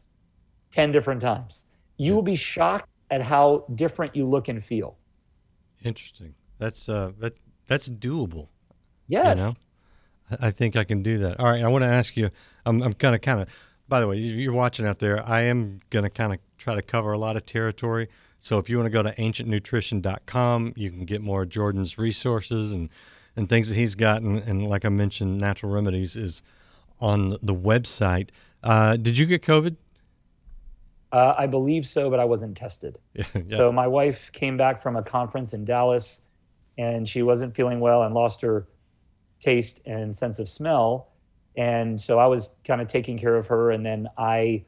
10 0.72 0.92
different 0.92 1.22
times. 1.22 1.66
You 1.98 2.14
will 2.14 2.22
be 2.22 2.36
shocked 2.36 2.96
at 3.10 3.22
how 3.22 3.66
different 3.74 4.16
you 4.16 4.26
look 4.26 4.48
and 4.48 4.64
feel. 4.64 4.98
Interesting. 5.84 6.36
That's 6.58 6.90
uh 6.90 7.12
that 7.20 7.38
that's 7.68 7.88
doable. 7.90 8.50
Yes. 9.08 9.38
You 9.40 9.44
know, 9.46 9.54
I- 10.42 10.52
think 10.52 10.76
I 10.76 10.84
can 10.84 11.02
do 11.04 11.18
that. 11.20 11.40
All 11.40 11.46
right, 11.46 11.64
I 11.64 11.68
want 11.68 11.84
to 11.84 11.88
ask 11.90 12.16
you. 12.18 12.30
I'm 12.66 12.82
I'm 12.82 12.94
kind 12.94 13.16
of 13.16 13.22
kind 13.22 13.40
of. 13.42 13.74
By 13.88 14.00
the 14.02 14.08
way, 14.08 14.18
you- 14.18 14.36
you're 14.36 14.54
watching 14.54 14.86
out 14.86 15.00
there. 15.00 15.26
I 15.28 15.42
am 15.44 15.80
going 15.90 16.04
to 16.04 16.10
kind 16.10 16.34
of 16.34 16.40
try 16.58 16.76
to 16.76 16.82
cover 16.82 17.12
a 17.14 17.18
lot 17.18 17.38
of 17.38 17.46
territory. 17.46 18.10
So 18.38 18.58
if 18.60 18.70
you 18.70 18.78
want 18.78 18.88
to 18.88 18.92
go 18.92 19.02
to 19.04 19.14
ancientnutrition.com, 19.16 20.74
you 20.76 20.90
can 20.92 21.06
get 21.06 21.22
more 21.22 21.44
of 21.44 21.50
Jordan's 21.50 21.98
resources 21.98 22.72
and 22.74 22.90
and 23.36 23.48
things 23.48 23.70
that 23.70 23.76
he's 23.76 23.96
gotten. 23.96 24.38
And, 24.38 24.48
and 24.48 24.68
like 24.68 24.84
I 24.84 24.90
mentioned, 24.90 25.38
Natural 25.38 25.72
Remedies 25.72 26.16
is 26.16 26.42
on 27.00 27.32
the 27.42 27.54
website. 27.56 28.30
Uh, 28.64 28.98
did 28.98 29.18
you 29.18 29.26
get 29.28 29.44
COVID? 29.44 29.76
Uh, 31.12 31.36
I 31.38 31.46
believe 31.48 31.86
so, 31.86 32.10
but 32.10 32.20
I 32.20 32.26
wasn't 32.26 32.58
tested. 32.58 32.98
Yeah. 33.16 33.24
So 33.56 33.72
my 33.72 33.88
wife 33.88 34.32
came 34.32 34.58
back 34.58 34.82
from 34.82 34.96
a 34.96 35.04
conference 35.04 35.54
in 35.54 35.64
Dallas 35.66 36.22
and 36.78 37.08
she 37.08 37.22
wasn't 37.24 37.56
feeling 37.56 37.80
well 37.80 38.04
and 38.04 38.14
lost 38.14 38.42
her 38.42 38.68
taste 39.40 39.82
and 39.86 40.16
sense 40.16 40.40
of 40.40 40.50
smell. 40.50 41.10
And 41.56 42.00
so 42.00 42.20
I 42.20 42.28
was 42.28 42.50
kind 42.66 42.82
of 42.82 42.88
taking 42.88 43.18
care 43.18 43.36
of 43.36 43.48
her. 43.48 43.72
And 43.72 43.86
then 43.86 44.08
I 44.18 44.66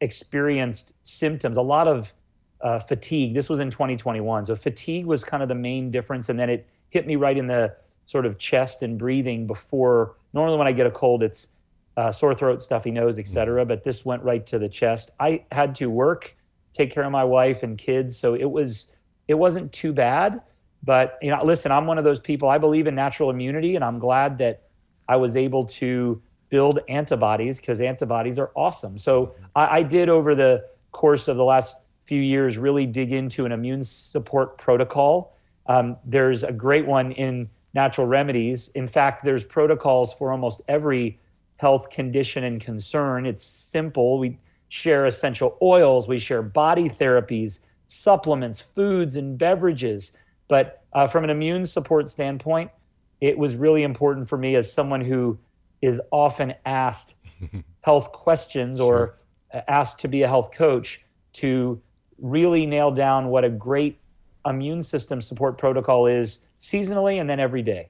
experienced 0.00 0.94
symptoms, 1.02 1.56
a 1.56 1.62
lot 1.62 1.88
of 1.88 2.12
uh, 2.60 2.78
fatigue. 2.78 3.34
This 3.34 3.48
was 3.48 3.60
in 3.60 3.70
2021. 3.70 4.44
So 4.44 4.54
fatigue 4.54 5.06
was 5.06 5.24
kind 5.24 5.42
of 5.42 5.48
the 5.48 5.54
main 5.54 5.90
difference. 5.90 6.28
And 6.28 6.38
then 6.38 6.50
it 6.50 6.68
hit 6.90 7.06
me 7.06 7.16
right 7.16 7.36
in 7.36 7.46
the 7.46 7.74
sort 8.04 8.26
of 8.26 8.38
chest 8.38 8.82
and 8.82 8.98
breathing 8.98 9.46
before. 9.46 10.16
Normally, 10.32 10.58
when 10.58 10.66
I 10.66 10.72
get 10.72 10.86
a 10.86 10.90
cold, 10.90 11.22
it's 11.22 11.48
uh, 11.96 12.12
sore 12.12 12.34
throat, 12.34 12.62
stuffy 12.62 12.90
nose, 12.90 13.18
et 13.18 13.28
cetera. 13.28 13.64
But 13.64 13.82
this 13.82 14.04
went 14.04 14.22
right 14.22 14.46
to 14.46 14.58
the 14.58 14.68
chest. 14.68 15.10
I 15.18 15.44
had 15.50 15.74
to 15.76 15.90
work, 15.90 16.36
take 16.72 16.90
care 16.90 17.04
of 17.04 17.12
my 17.12 17.24
wife 17.24 17.62
and 17.62 17.76
kids. 17.76 18.16
So 18.16 18.34
it 18.34 18.50
was, 18.50 18.92
it 19.28 19.34
wasn't 19.34 19.72
too 19.72 19.92
bad. 19.92 20.42
But 20.82 21.18
you 21.20 21.30
know, 21.30 21.44
listen, 21.44 21.72
I'm 21.72 21.86
one 21.86 21.98
of 21.98 22.04
those 22.04 22.20
people. 22.20 22.48
I 22.48 22.58
believe 22.58 22.86
in 22.86 22.94
natural 22.94 23.30
immunity, 23.30 23.76
and 23.76 23.84
I'm 23.84 23.98
glad 23.98 24.38
that 24.38 24.62
I 25.08 25.16
was 25.16 25.36
able 25.36 25.64
to 25.64 26.22
build 26.48 26.80
antibodies 26.88 27.58
because 27.58 27.80
antibodies 27.80 28.38
are 28.38 28.50
awesome. 28.54 28.98
So 28.98 29.34
I, 29.54 29.78
I 29.78 29.82
did 29.82 30.08
over 30.08 30.34
the 30.34 30.64
course 30.92 31.28
of 31.28 31.36
the 31.36 31.44
last 31.44 31.76
few 32.04 32.20
years 32.20 32.58
really 32.58 32.86
dig 32.86 33.12
into 33.12 33.46
an 33.46 33.52
immune 33.52 33.84
support 33.84 34.58
protocol. 34.58 35.36
Um, 35.66 35.96
there's 36.04 36.42
a 36.42 36.52
great 36.52 36.86
one 36.86 37.12
in 37.12 37.48
natural 37.74 38.06
remedies. 38.06 38.68
In 38.68 38.88
fact, 38.88 39.24
there's 39.24 39.44
protocols 39.44 40.12
for 40.12 40.32
almost 40.32 40.60
every 40.66 41.20
health 41.56 41.90
condition 41.90 42.42
and 42.42 42.60
concern. 42.60 43.26
It's 43.26 43.44
simple. 43.44 44.18
We 44.18 44.38
share 44.68 45.06
essential 45.06 45.58
oils, 45.60 46.08
we 46.08 46.18
share 46.18 46.42
body 46.42 46.88
therapies, 46.88 47.60
supplements, 47.86 48.60
foods, 48.60 49.16
and 49.16 49.36
beverages. 49.36 50.12
But 50.50 50.82
uh, 50.92 51.06
from 51.06 51.22
an 51.22 51.30
immune 51.30 51.64
support 51.64 52.08
standpoint, 52.08 52.72
it 53.20 53.38
was 53.38 53.54
really 53.54 53.84
important 53.84 54.28
for 54.28 54.36
me 54.36 54.56
as 54.56 54.70
someone 54.70 55.00
who 55.00 55.38
is 55.80 56.00
often 56.10 56.54
asked 56.66 57.14
health 57.82 58.10
questions 58.10 58.80
or 58.80 59.16
asked 59.68 60.00
to 60.00 60.08
be 60.08 60.22
a 60.22 60.28
health 60.28 60.50
coach 60.52 61.04
to 61.34 61.80
really 62.18 62.66
nail 62.66 62.90
down 62.90 63.28
what 63.28 63.44
a 63.44 63.48
great 63.48 64.00
immune 64.44 64.82
system 64.82 65.20
support 65.20 65.56
protocol 65.56 66.06
is 66.06 66.40
seasonally 66.58 67.20
and 67.20 67.30
then 67.30 67.38
every 67.38 67.62
day. 67.62 67.88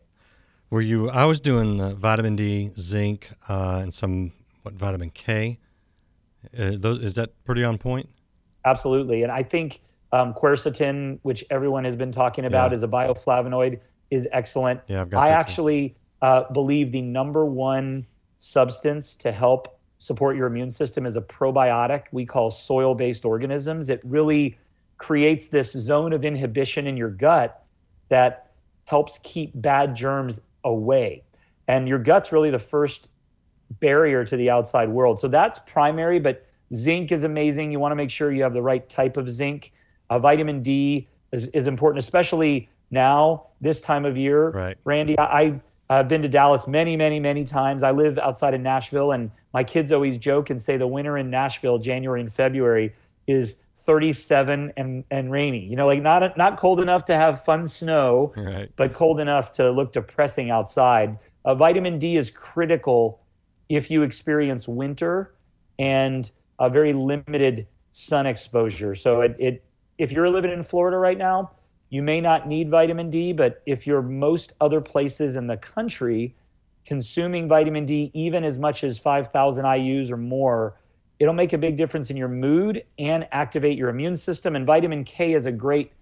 Were 0.69 0.83
you? 0.83 1.09
I 1.09 1.25
was 1.25 1.41
doing 1.41 1.81
uh, 1.81 1.95
vitamin 1.95 2.37
D, 2.37 2.73
zinc, 2.79 3.31
uh, 3.49 3.81
and 3.83 3.93
some 3.93 4.33
what 4.63 4.75
vitamin 4.75 5.11
K. 5.11 5.59
Uh, 6.57 6.73
those 6.77 7.03
is 7.03 7.15
that 7.15 7.31
pretty 7.45 7.65
on 7.65 7.79
point? 7.79 8.11
Absolutely. 8.67 9.23
And 9.23 9.33
I 9.33 9.43
think 9.43 9.81
Um, 10.13 10.35
quercetin, 10.35 11.21
which 11.23 11.45
everyone 11.51 11.85
has 11.85 11.95
been 11.95 12.11
talking 12.11 12.45
about, 12.45 12.71
Yeah. 12.71 12.75
is 12.77 12.83
a 12.83 12.89
bioflavonoid, 12.89 13.79
is 14.11 14.27
excellent. 14.33 14.81
Yeah, 14.89 15.03
I've 15.03 15.11
got 15.11 15.25
I 15.25 15.31
actually 15.31 15.95
uh, 16.21 16.45
believe 16.53 16.91
the 16.91 17.01
number 17.03 17.45
one 17.45 18.07
substance 18.37 19.15
to 19.17 19.31
help 19.31 19.79
support 19.99 20.37
your 20.37 20.47
immune 20.47 20.71
system 20.71 21.07
is 21.07 21.15
a 21.17 21.21
probiotic 21.21 22.05
we 22.11 22.27
call 22.27 22.51
soil 22.51 22.95
based 22.95 23.25
organisms. 23.25 23.89
It 23.89 24.01
really 24.03 24.59
creates 24.97 25.49
this 25.49 25.73
zone 25.73 26.13
of 26.13 26.25
inhibition 26.25 26.87
in 26.87 26.97
your 26.97 27.11
gut 27.11 27.65
that 28.09 28.51
helps 28.87 29.19
keep 29.23 29.53
bad 29.55 29.95
germs 29.95 30.41
away. 30.65 31.23
And 31.69 31.87
your 31.89 31.99
gut's 32.01 32.33
really 32.33 32.51
the 32.51 32.59
first 32.59 33.09
barrier 33.79 34.25
to 34.25 34.37
the 34.37 34.51
outside 34.51 34.89
world. 34.89 35.21
So 35.21 35.29
that's 35.29 35.61
primary, 35.61 36.19
but 36.19 36.45
zinc 36.75 37.13
is 37.13 37.23
amazing. 37.23 37.71
You 37.71 37.79
want 37.79 37.93
to 37.93 37.97
make 37.97 38.11
sure 38.11 38.33
you 38.33 38.43
have 38.43 38.53
the 38.55 38.63
right 38.63 38.87
type 38.89 39.17
of 39.17 39.31
zinc. 39.31 39.73
Uh, 40.11 40.19
vitamin 40.19 40.61
D 40.63 41.07
is, 41.33 41.47
is 41.49 41.67
important, 41.67 42.03
especially 42.03 42.69
now, 42.91 43.47
this 43.61 43.81
time 43.81 44.05
of 44.05 44.17
year. 44.17 44.51
Right. 44.51 44.77
Randy, 44.85 45.19
I, 45.19 45.61
I've 45.89 46.09
been 46.09 46.23
to 46.23 46.29
Dallas 46.29 46.67
many, 46.67 46.97
many, 46.97 47.21
many 47.21 47.45
times. 47.45 47.85
I 47.85 47.93
live 47.93 48.19
outside 48.19 48.53
of 48.53 48.61
Nashville, 48.61 49.13
and 49.13 49.31
my 49.55 49.63
kids 49.63 49.93
always 49.93 50.19
joke 50.19 50.51
and 50.51 50.61
say 50.61 50.77
the 50.77 50.89
winter 50.89 51.17
in 51.17 51.31
Nashville, 51.31 51.79
January 51.79 52.21
and 52.21 52.33
February, 52.33 52.93
is 53.29 53.61
37 53.77 54.73
and, 54.77 55.05
and 55.11 55.31
rainy. 55.31 55.65
You 55.65 55.77
know, 55.77 55.87
like 55.87 56.03
not 56.03 56.37
not 56.37 56.57
cold 56.59 56.81
enough 56.81 57.05
to 57.07 57.15
have 57.15 57.45
fun 57.45 57.67
snow, 57.69 58.33
Right. 58.37 58.69
but 58.77 58.93
cold 58.93 59.21
enough 59.21 59.53
to 59.53 59.71
look 59.71 59.93
depressing 59.93 60.51
outside. 60.51 61.17
Uh, 61.45 61.55
vitamin 61.55 61.99
D 61.99 62.17
is 62.17 62.31
critical 62.31 63.21
if 63.69 63.91
you 63.91 64.03
experience 64.03 64.67
winter 64.69 65.33
and 65.79 66.31
a 66.59 66.69
very 66.69 66.93
limited 66.93 67.67
sun 67.93 68.27
exposure. 68.27 68.95
So 68.95 69.23
it, 69.23 69.37
it 69.39 69.65
if 70.01 70.11
you're 70.11 70.31
living 70.31 70.51
in 70.51 70.63
Florida 70.63 70.97
right 70.97 71.19
now, 71.19 71.51
you 71.91 72.03
may 72.03 72.23
not 72.23 72.49
need 72.49 72.71
vitamin 72.71 73.11
D, 73.11 73.35
but 73.35 73.63
if 73.67 73.87
you're 73.87 74.01
most 74.01 74.55
other 74.59 74.81
places 74.81 75.37
in 75.37 75.47
the 75.47 75.59
country 75.59 76.35
consuming 76.87 77.47
vitamin 77.47 77.85
D 77.85 78.11
even 78.15 78.43
as 78.43 78.57
much 78.57 78.83
as 78.83 78.99
5,000 78.99 79.65
IUs 79.67 80.11
or 80.11 80.17
more, 80.17 80.79
it'll 81.19 81.35
make 81.35 81.53
a 81.53 81.59
big 81.59 81.77
difference 81.77 82.09
in 82.09 82.17
your 82.17 82.29
mood 82.29 82.83
and 82.99 83.29
activate 83.31 83.77
your 83.77 83.91
immune 83.91 84.17
system. 84.17 84.57
And 84.57 84.67
vitamin 84.67 85.05
K 85.05 85.35
is 85.35 85.45
a 85.45 85.53
great 85.53 85.93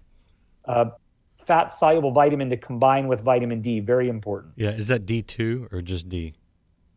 uh, 0.63 0.91
fat 1.35 1.73
soluble 1.73 2.11
vitamin 2.11 2.49
to 2.51 2.57
combine 2.57 3.09
with 3.09 3.21
vitamin 3.21 3.61
D. 3.61 3.81
Very 3.81 4.07
important. 4.07 4.53
Yeah. 4.55 4.69
Is 4.69 4.87
that 4.87 5.05
D2 5.05 5.73
or 5.73 5.81
just 5.81 6.07
D? 6.07 6.35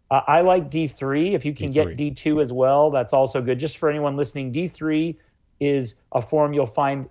Uh, 0.08 0.20
I 0.28 0.42
like 0.42 0.70
D3. 0.70 1.32
If 1.32 1.44
you 1.44 1.52
can 1.52 1.72
get 1.72 1.88
D3. 1.88 2.14
D2 2.14 2.42
as 2.42 2.52
well, 2.52 2.90
that's 2.90 3.12
also 3.12 3.42
good. 3.42 3.58
Just 3.58 3.78
for 3.78 3.90
anyone 3.90 4.16
listening, 4.16 4.52
D3 4.52 5.16
is 5.62 5.94
a 6.12 6.20
form 6.20 6.52
you'll 6.52 6.66
find 6.66 7.08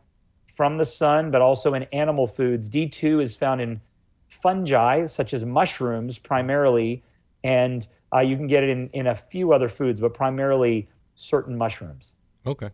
from 0.53 0.77
the 0.77 0.85
sun, 0.85 1.31
but 1.31 1.41
also 1.41 1.73
in 1.73 1.83
animal 1.93 2.27
foods. 2.27 2.69
D2 2.69 3.21
is 3.21 3.35
found 3.35 3.61
in 3.61 3.81
fungi, 4.27 5.05
such 5.07 5.33
as 5.33 5.45
mushrooms, 5.45 6.19
primarily, 6.19 7.03
and 7.43 7.87
uh, 8.13 8.19
you 8.19 8.35
can 8.35 8.47
get 8.47 8.63
it 8.63 8.69
in, 8.69 8.89
in 8.89 9.07
a 9.07 9.15
few 9.15 9.53
other 9.53 9.67
foods, 9.67 9.99
but 9.99 10.13
primarily 10.13 10.89
certain 11.15 11.57
mushrooms. 11.57 12.13
Okay. 12.45 12.69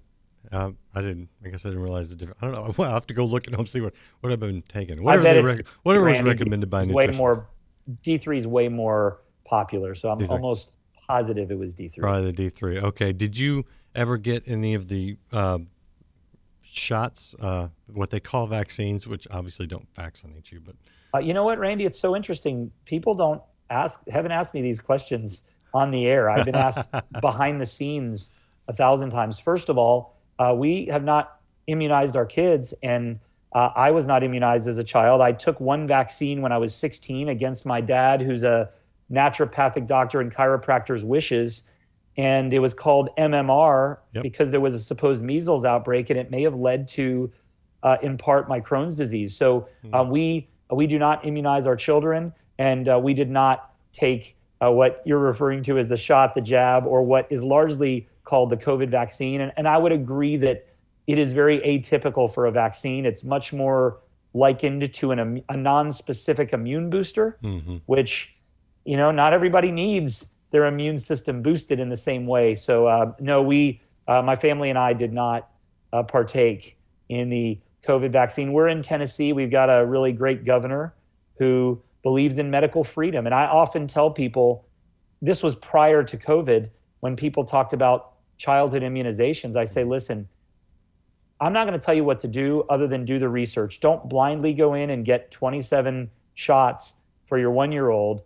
Uh, 0.52 0.72
I 0.96 1.02
didn't. 1.02 1.30
I 1.46 1.50
guess 1.50 1.66
I 1.66 1.70
didn't 1.70 1.84
realize 1.84 2.10
the 2.10 2.16
difference. 2.16 2.42
I 2.42 2.46
don't 2.46 2.56
know. 2.56 2.74
Well, 2.78 2.90
I 2.90 2.94
have 2.94 3.08
to 3.08 3.14
go 3.14 3.26
look 3.26 3.48
at 3.48 3.54
them 3.54 3.66
see 3.66 3.82
what 3.82 3.94
what 4.22 4.32
I've 4.32 4.40
been 4.40 4.62
taking. 4.62 5.04
Whatever, 5.04 5.46
rec- 5.46 5.68
whatever 5.84 6.06
was 6.06 6.22
recommended 6.24 6.70
by 6.70 6.86
nutrition. 6.86 7.12
way 7.12 7.18
more. 7.18 7.48
D3 8.04 8.38
is 8.38 8.48
way 8.48 8.70
more 8.70 9.20
popular, 9.46 9.94
so 9.96 10.10
I'm 10.10 10.20
D3. 10.20 10.30
almost 10.32 10.72
positive 11.08 11.52
it 11.52 11.58
was 11.58 11.74
D3. 11.74 11.98
Probably 12.00 12.26
the 12.26 12.34
D 12.34 12.50
three. 12.50 12.80
Okay. 12.80 13.14
Did 13.14 13.38
you 13.38 13.64
ever 13.98 14.18
get 14.18 14.48
any 14.48 14.76
of 14.76 14.88
the 14.88 15.18
uh, 15.34 15.60
shots? 16.64 17.36
Uh, 17.42 17.68
what 17.88 18.12
they 18.12 18.22
call 18.22 18.48
vaccines, 18.48 19.06
which 19.06 19.28
obviously 19.30 19.68
don't 19.68 19.88
vaccinate 19.94 20.52
you, 20.52 20.62
but 20.62 20.76
Uh, 21.14 21.20
you 21.20 21.34
know 21.34 21.44
what, 21.44 21.58
Randy? 21.58 21.86
It's 21.86 22.00
so 22.00 22.16
interesting. 22.16 22.72
People 22.86 23.16
don't 23.16 23.42
ask, 23.70 24.08
haven't 24.08 24.32
asked 24.32 24.54
me 24.54 24.62
these 24.62 24.80
questions 24.80 25.44
on 25.74 25.92
the 25.92 26.06
air. 26.06 26.30
I've 26.30 26.46
been 26.46 26.56
asked 26.56 26.88
behind 27.22 27.60
the 27.60 27.66
scenes 27.66 28.30
a 28.68 28.74
thousand 28.74 29.10
times. 29.10 29.40
First 29.40 29.70
of 29.70 29.78
all, 29.78 30.16
uh, 30.40 30.54
we 30.56 30.86
have 30.88 31.04
not 31.04 31.40
immunized 31.66 32.16
our 32.16 32.26
kids, 32.26 32.74
and 32.84 33.20
uh, 33.54 33.72
I 33.76 33.92
was 33.92 34.06
not 34.06 34.24
immunized 34.24 34.68
as 34.68 34.78
a 34.78 34.84
child. 34.84 35.22
I 35.22 35.32
took 35.32 35.60
one 35.60 35.88
vaccine 35.88 36.42
when 36.42 36.52
I 36.52 36.58
was 36.58 36.76
16 36.76 37.30
against 37.30 37.66
my 37.66 37.82
dad, 37.82 38.22
who's 38.22 38.44
a 38.44 38.70
naturopathic 39.12 39.88
doctor 39.88 40.20
and 40.20 40.34
chiropractor's 40.34 41.04
wishes. 41.04 41.64
And 42.18 42.52
it 42.52 42.60
was 42.60 42.74
called 42.74 43.10
MMR 43.18 43.98
Yep. 44.14 44.24
because 44.24 44.52
there 44.52 44.60
was 44.60 44.74
a 44.74 44.80
supposed 44.80 45.24
measles 45.24 45.66
outbreak, 45.66 46.10
and 46.10 46.20
it 46.20 46.32
may 46.32 46.42
have 46.44 46.56
led 46.56 46.88
to 46.90 47.32
uh, 47.84 47.98
in 48.02 48.18
part 48.18 48.50
my 48.50 48.60
Crohn's 48.60 48.96
disease. 48.96 49.36
So 49.38 49.68
uh, 49.94 50.04
we 50.04 50.48
we 50.72 50.88
do 50.88 51.00
not 51.00 51.26
immunize 51.26 51.68
our 51.68 51.76
children, 51.76 52.34
and 52.58 52.90
uh, 52.90 53.00
we 53.02 53.14
did 53.14 53.30
not 53.30 53.74
take 53.94 54.36
uh, 54.62 54.72
what 54.72 55.02
you're 55.06 55.20
referring 55.20 55.64
to 55.64 55.78
as 55.78 55.90
the 55.90 55.98
shot, 55.98 56.36
the 56.36 56.42
jab, 56.42 56.86
or 56.86 57.04
what 57.04 57.28
is 57.30 57.44
largely 57.44 58.08
called 58.24 58.50
the 58.50 58.58
COVID 58.58 58.90
vaccine. 58.90 59.42
And, 59.42 59.54
and 59.56 59.68
I 59.68 59.78
would 59.78 59.92
agree 59.92 60.36
that 60.38 60.68
it 61.06 61.18
is 61.18 61.32
very 61.32 61.60
atypical 61.62 62.32
for 62.34 62.48
a 62.48 62.52
vaccine. 62.52 63.06
It's 63.06 63.24
much 63.24 63.54
more 63.54 64.00
likened 64.34 64.94
to 64.94 65.12
an, 65.12 65.44
a 65.48 65.56
non-specific 65.56 66.52
immune 66.52 66.90
booster, 66.90 67.38
which 67.86 68.36
you 68.84 68.98
know 68.98 69.12
not 69.12 69.32
everybody 69.34 69.72
needs 69.72 70.34
their 70.52 70.66
immune 70.66 70.98
system 70.98 71.42
boosted 71.42 71.80
in 71.80 71.90
the 71.90 71.98
same 71.98 72.26
way. 72.26 72.56
So 72.56 72.88
uh, 72.88 73.14
no, 73.20 73.42
we, 73.42 73.82
uh, 74.08 74.22
my 74.22 74.36
family 74.36 74.70
and 74.70 74.78
I, 74.78 74.94
did 74.94 75.14
not 75.14 75.50
uh, 75.92 76.04
partake 76.04 76.78
in 77.10 77.30
the 77.30 77.60
COVID 77.84 78.12
vaccine. 78.12 78.54
We're 78.54 78.68
in 78.68 78.82
Tennessee. 78.82 79.34
We've 79.34 79.52
got 79.52 79.68
a 79.70 79.86
really 79.86 80.12
great 80.12 80.46
governor 80.46 80.94
who 81.38 81.82
believes 82.04 82.38
in 82.38 82.50
medical 82.50 82.84
freedom, 82.84 83.26
and 83.26 83.36
I 83.36 83.46
often 83.46 83.88
tell 83.88 84.12
people 84.12 84.66
this 85.22 85.44
was 85.44 85.56
prior 85.56 86.04
to 86.04 86.18
COVID 86.18 86.70
when 87.00 87.16
people 87.16 87.44
talked 87.44 87.74
about 87.74 88.14
childhood 88.38 88.84
immunizations. 88.84 89.56
I 89.56 89.66
say, 89.66 89.84
listen. 89.84 90.30
I'm 91.40 91.54
not 91.54 91.68
going 91.68 91.80
to 91.80 91.86
tell 91.86 91.94
you 91.94 92.04
what 92.04 92.20
to 92.22 92.28
do 92.28 92.64
other 92.68 92.88
than 92.88 93.06
do 93.06 93.20
the 93.20 93.30
research. 93.30 93.80
Don't 93.80 94.10
blindly 94.10 94.56
go 94.56 94.74
in 94.74 94.90
and 94.90 95.06
get 95.06 95.30
27 95.30 96.10
shots 96.34 96.96
for 97.28 97.38
your 97.38 97.52
one 97.52 97.72
year 97.72 97.90
old. 97.90 98.24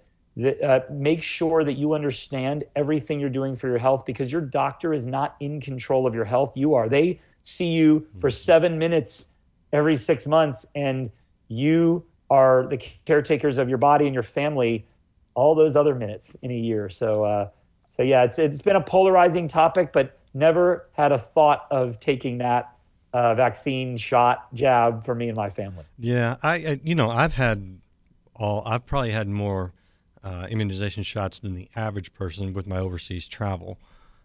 Uh, 0.64 0.80
make 0.90 1.22
sure 1.22 1.64
that 1.64 1.74
you 1.74 1.94
understand 1.94 2.64
everything 2.76 3.20
you're 3.20 3.30
doing 3.30 3.56
for 3.56 3.68
your 3.68 3.78
health 3.78 4.06
because 4.06 4.32
your 4.32 4.42
doctor 4.42 4.94
is 4.94 5.06
not 5.06 5.36
in 5.42 5.60
control 5.60 6.08
of 6.08 6.16
your 6.16 6.24
health. 6.24 6.56
You 6.56 6.74
are. 6.76 6.88
They 6.88 7.20
see 7.42 7.68
you 7.68 8.08
for 8.20 8.30
seven 8.30 8.78
minutes 8.78 9.34
every 9.74 9.98
six 9.98 10.26
months, 10.26 10.66
and 10.74 11.12
you 11.50 12.06
are 12.30 12.66
the 12.68 12.78
caretakers 13.06 13.58
of 13.58 13.68
your 13.68 13.78
body 13.78 14.06
and 14.06 14.14
your 14.14 14.24
family 14.24 14.86
all 15.34 15.56
those 15.56 15.76
other 15.76 15.96
minutes 15.96 16.36
in 16.42 16.52
a 16.52 16.58
year. 16.58 16.90
So, 16.90 17.24
uh, 17.24 17.50
so 17.90 18.04
yeah, 18.04 18.24
it's 18.24 18.40
it's 18.40 18.62
been 18.62 18.76
a 18.76 18.82
polarizing 18.82 19.48
topic, 19.48 19.92
but 19.92 20.18
never 20.34 20.88
had 20.94 21.12
a 21.12 21.18
thought 21.18 21.68
of 21.72 22.00
taking 22.00 22.38
that 22.38 22.74
uh, 23.14 23.36
vaccine 23.36 23.98
shot 23.98 24.54
jab 24.54 25.04
for 25.04 25.14
me 25.14 25.28
and 25.28 25.36
my 25.36 25.50
family. 25.50 25.84
Yeah, 26.00 26.38
I, 26.42 26.54
I 26.56 26.80
you 26.84 26.96
know 26.96 27.10
I've 27.10 27.36
had 27.36 27.80
all 28.36 28.64
I've 28.66 28.86
probably 28.86 29.12
had 29.12 29.28
more 29.28 29.74
uh, 30.24 30.48
immunization 30.50 31.04
shots 31.04 31.40
than 31.40 31.56
the 31.56 31.70
average 31.76 32.14
person 32.14 32.54
with 32.54 32.68
my 32.68 32.78
overseas 32.78 33.28
travel 33.28 33.78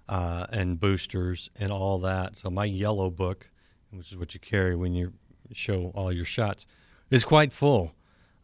uh, 0.08 0.46
and 0.52 0.78
boosters 0.78 1.50
and 1.58 1.72
all 1.72 1.98
that. 1.98 2.36
So 2.36 2.50
my 2.50 2.64
yellow 2.64 3.10
book, 3.10 3.50
which 3.90 4.10
is 4.10 4.16
what 4.16 4.34
you 4.34 4.40
carry 4.40 4.76
when 4.76 4.94
you 4.94 5.12
show 5.52 5.92
all 5.94 6.12
your 6.12 6.24
shots, 6.24 6.66
is 7.10 7.24
quite 7.24 7.52
full. 7.52 7.94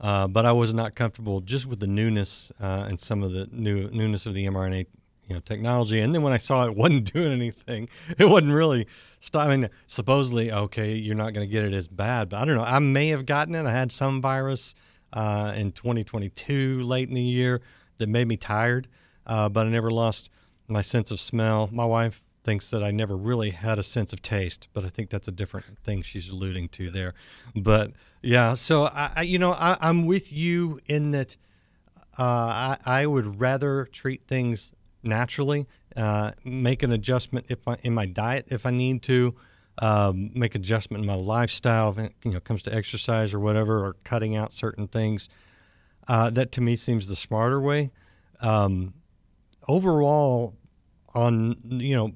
Uh, 0.01 0.27
but 0.27 0.45
I 0.45 0.53
was 0.53 0.75
not 0.75 0.95
comfortable 0.95 1.41
just 1.41 1.67
with 1.67 1.79
the 1.79 1.87
newness 1.87 2.51
uh, 2.61 2.87
and 2.89 2.99
some 2.99 3.23
of 3.23 3.33
the 3.33 3.49
new 3.53 3.89
newness 3.91 4.27
of 4.27 4.35
the 4.35 4.47
mRNA 4.47 4.87
you 5.29 5.35
know 5.35 5.41
technology. 5.41 6.01
And 6.01 6.15
then 6.15 6.23
when 6.23 6.33
I 6.33 6.39
saw 6.39 6.67
it 6.67 6.77
wasn't 6.77 7.13
doing 7.13 7.33
anything, 7.33 7.89
it 8.19 8.25
wasn't 8.25 8.53
really 8.53 8.87
stopping. 9.21 9.69
Supposedly, 9.87 10.51
okay, 10.51 10.95
you're 10.95 11.15
not 11.15 11.33
going 11.33 11.47
to 11.47 11.51
get 11.51 11.65
it 11.65 11.73
as 11.73 11.89
bad, 11.89 12.31
but 12.31 12.41
I 12.41 12.45
don't 12.45 12.57
know. 12.57 12.65
I 12.65 12.79
may 12.81 13.09
have 13.09 13.27
gotten 13.27 13.55
it. 13.55 13.65
I 13.65 13.73
had 13.73 13.93
some 13.93 14.21
virus 14.21 14.75
uh, 15.13 15.53
in 15.57 15.73
2022 15.73 16.83
late 16.83 17.09
in 17.09 17.15
the 17.15 17.21
year 17.21 17.61
that 17.97 18.09
made 18.09 18.29
me 18.29 18.37
tired, 18.37 18.89
uh, 19.27 19.49
but 19.49 19.67
I 19.67 19.71
never 19.71 19.91
lost 19.91 20.31
my 20.69 20.81
sense 20.81 21.11
of 21.11 21.21
smell. 21.21 21.69
My 21.73 21.85
wife 21.85 22.25
thinks 22.45 22.71
that 22.71 22.83
I 22.83 22.91
never 22.91 23.17
really 23.17 23.51
had 23.51 23.79
a 23.79 23.83
sense 23.83 24.13
of 24.13 24.23
taste, 24.23 24.69
but 24.73 24.85
I 24.85 24.89
think 24.89 25.11
that's 25.11 25.29
a 25.29 25.33
different 25.33 25.79
thing 25.85 26.03
she's 26.03 26.29
alluding 26.29 26.69
to 26.71 26.91
there. 26.91 27.15
But 27.55 27.93
yeah, 28.21 28.55
so 28.55 28.87
I, 28.87 29.13
I 29.17 29.23
you 29.23 29.39
know, 29.39 29.53
I, 29.53 29.77
I'm 29.81 30.07
with 30.07 30.33
you 30.33 30.81
in 30.87 31.13
that 31.13 31.37
uh, 32.19 32.23
I, 32.25 32.77
I 32.85 33.07
would 33.07 33.41
rather 33.41 33.85
treat 33.87 34.27
things 34.27 34.75
naturally, 35.03 35.67
uh, 35.97 36.33
make 36.45 36.83
an 36.83 36.93
adjustment 36.93 37.47
if 37.49 37.67
I, 37.67 37.77
in 37.83 37.95
my 37.95 38.07
diet 38.07 38.47
if 38.49 38.67
I 38.67 38.71
need 38.71 39.03
to, 39.05 39.35
um, 39.79 40.31
make 40.35 40.55
adjustment 40.55 41.03
in 41.03 41.07
my 41.07 41.15
lifestyle 41.15 41.95
you 42.25 42.33
know 42.33 42.41
comes 42.41 42.63
to 42.65 42.75
exercise 42.75 43.33
or 43.33 43.41
whatever, 43.41 43.85
or 43.85 43.97
cutting 44.05 44.37
out 44.37 44.53
certain 44.53 44.89
things. 44.89 45.29
Uh, 46.09 46.31
that 46.31 46.53
to 46.53 46.61
me 46.61 46.77
seems 46.77 47.09
the 47.09 47.17
smarter 47.17 47.61
way. 47.61 47.91
Um, 48.41 48.95
overall, 49.69 50.55
on 51.15 51.57
you 51.65 51.97
know 51.97 52.13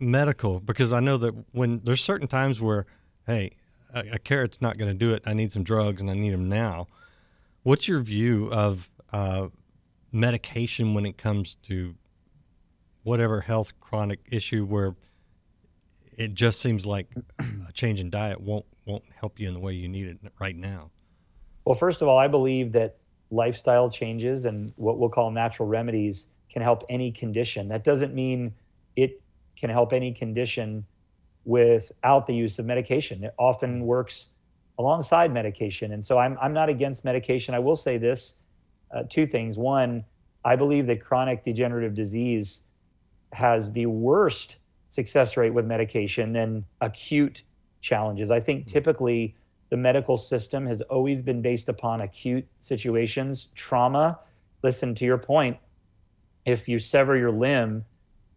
medical, 0.00 0.60
because 0.60 0.92
I 0.92 1.00
know 1.00 1.16
that 1.18 1.34
when 1.52 1.80
there's 1.84 2.02
certain 2.02 2.28
times 2.28 2.60
where 2.60 2.86
hey, 3.26 3.50
a, 3.94 4.04
a 4.14 4.18
carrot's 4.18 4.60
not 4.60 4.78
going 4.78 4.90
to 4.90 4.94
do 4.94 5.12
it. 5.12 5.22
I 5.26 5.34
need 5.34 5.52
some 5.52 5.62
drugs 5.62 6.00
and 6.00 6.10
I 6.10 6.14
need 6.14 6.32
them 6.32 6.48
now. 6.48 6.86
What's 7.62 7.88
your 7.88 8.00
view 8.00 8.50
of 8.52 8.90
uh, 9.12 9.48
medication 10.12 10.94
when 10.94 11.06
it 11.06 11.16
comes 11.16 11.56
to 11.64 11.94
whatever 13.02 13.40
health 13.42 13.78
chronic 13.80 14.20
issue 14.30 14.64
where 14.64 14.94
it 16.18 16.34
just 16.34 16.60
seems 16.60 16.86
like 16.86 17.08
a 17.68 17.72
change 17.72 18.00
in 18.00 18.10
diet 18.10 18.40
won't 18.40 18.66
won't 18.86 19.04
help 19.14 19.40
you 19.40 19.48
in 19.48 19.54
the 19.54 19.60
way 19.60 19.72
you 19.72 19.88
need 19.88 20.06
it 20.08 20.18
right 20.38 20.56
now? 20.56 20.90
Well, 21.64 21.74
first 21.74 22.02
of 22.02 22.08
all, 22.08 22.18
I 22.18 22.28
believe 22.28 22.72
that 22.72 22.98
lifestyle 23.30 23.90
changes 23.90 24.44
and 24.44 24.72
what 24.76 24.98
we'll 24.98 25.08
call 25.08 25.30
natural 25.30 25.68
remedies 25.68 26.28
can 26.50 26.62
help 26.62 26.84
any 26.88 27.10
condition. 27.10 27.68
That 27.68 27.84
doesn't 27.84 28.14
mean 28.14 28.54
it 28.96 29.22
can 29.56 29.70
help 29.70 29.92
any 29.92 30.12
condition 30.12 30.84
without 31.44 32.26
the 32.26 32.34
use 32.34 32.58
of 32.58 32.66
medication. 32.66 33.24
It 33.24 33.34
often 33.38 33.84
works 33.86 34.30
alongside 34.78 35.32
medication. 35.32 35.92
And 35.92 36.04
so 36.04 36.18
I'm, 36.18 36.36
I'm 36.40 36.52
not 36.52 36.68
against 36.68 37.04
medication. 37.04 37.54
I 37.54 37.58
will 37.58 37.76
say 37.76 37.96
this 37.96 38.36
uh, 38.94 39.04
two 39.08 39.26
things. 39.26 39.58
One, 39.58 40.04
I 40.44 40.56
believe 40.56 40.86
that 40.86 41.00
chronic 41.00 41.42
degenerative 41.42 41.94
disease 41.94 42.62
has 43.32 43.72
the 43.72 43.86
worst 43.86 44.58
success 44.94 45.36
rate 45.36 45.52
with 45.52 45.66
medication 45.66 46.32
than 46.32 46.64
acute 46.80 47.42
challenges. 47.80 48.30
I 48.30 48.38
think 48.38 48.68
typically 48.68 49.34
the 49.70 49.76
medical 49.76 50.16
system 50.16 50.66
has 50.66 50.82
always 50.82 51.20
been 51.20 51.42
based 51.42 51.68
upon 51.68 52.00
acute 52.00 52.46
situations, 52.60 53.48
trauma. 53.56 54.20
Listen 54.62 54.94
to 54.94 55.04
your 55.04 55.18
point. 55.18 55.56
If 56.44 56.68
you 56.68 56.78
sever 56.78 57.16
your 57.16 57.32
limb, 57.32 57.84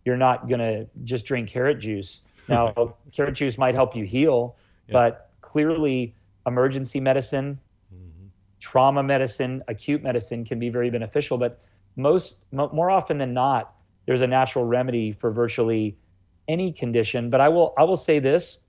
you're 0.04 0.18
not 0.18 0.48
going 0.50 0.60
to 0.60 0.88
just 1.04 1.28
drink 1.28 1.50
carrot 1.50 1.80
juice. 1.80 2.24
Now, 2.50 2.96
carrot 3.12 3.36
juice 3.36 3.58
might 3.58 3.76
help 3.76 3.94
you 3.94 4.06
heal, 4.06 4.56
yeah. 4.88 4.94
but 4.94 5.32
clearly, 5.42 6.16
emergency 6.46 7.02
medicine, 7.02 7.60
mm-hmm. 7.94 8.28
trauma 8.62 9.04
medicine, 9.04 9.64
acute 9.68 10.02
medicine 10.02 10.46
can 10.46 10.58
be 10.58 10.70
very 10.70 10.90
beneficial. 10.90 11.38
But 11.38 11.60
most, 11.98 12.40
more 12.54 12.90
often 12.90 13.18
than 13.18 13.34
not, 13.34 13.76
there's 14.06 14.22
a 14.22 14.28
natural 14.28 14.64
remedy 14.64 15.12
for 15.12 15.30
virtually 15.30 15.98
any 16.48 16.72
condition. 16.72 17.30
But 17.30 17.42
I 17.42 17.50
will, 17.50 17.74
I 17.78 17.84
will 17.84 17.98
say 17.98 18.20
this: 18.20 18.60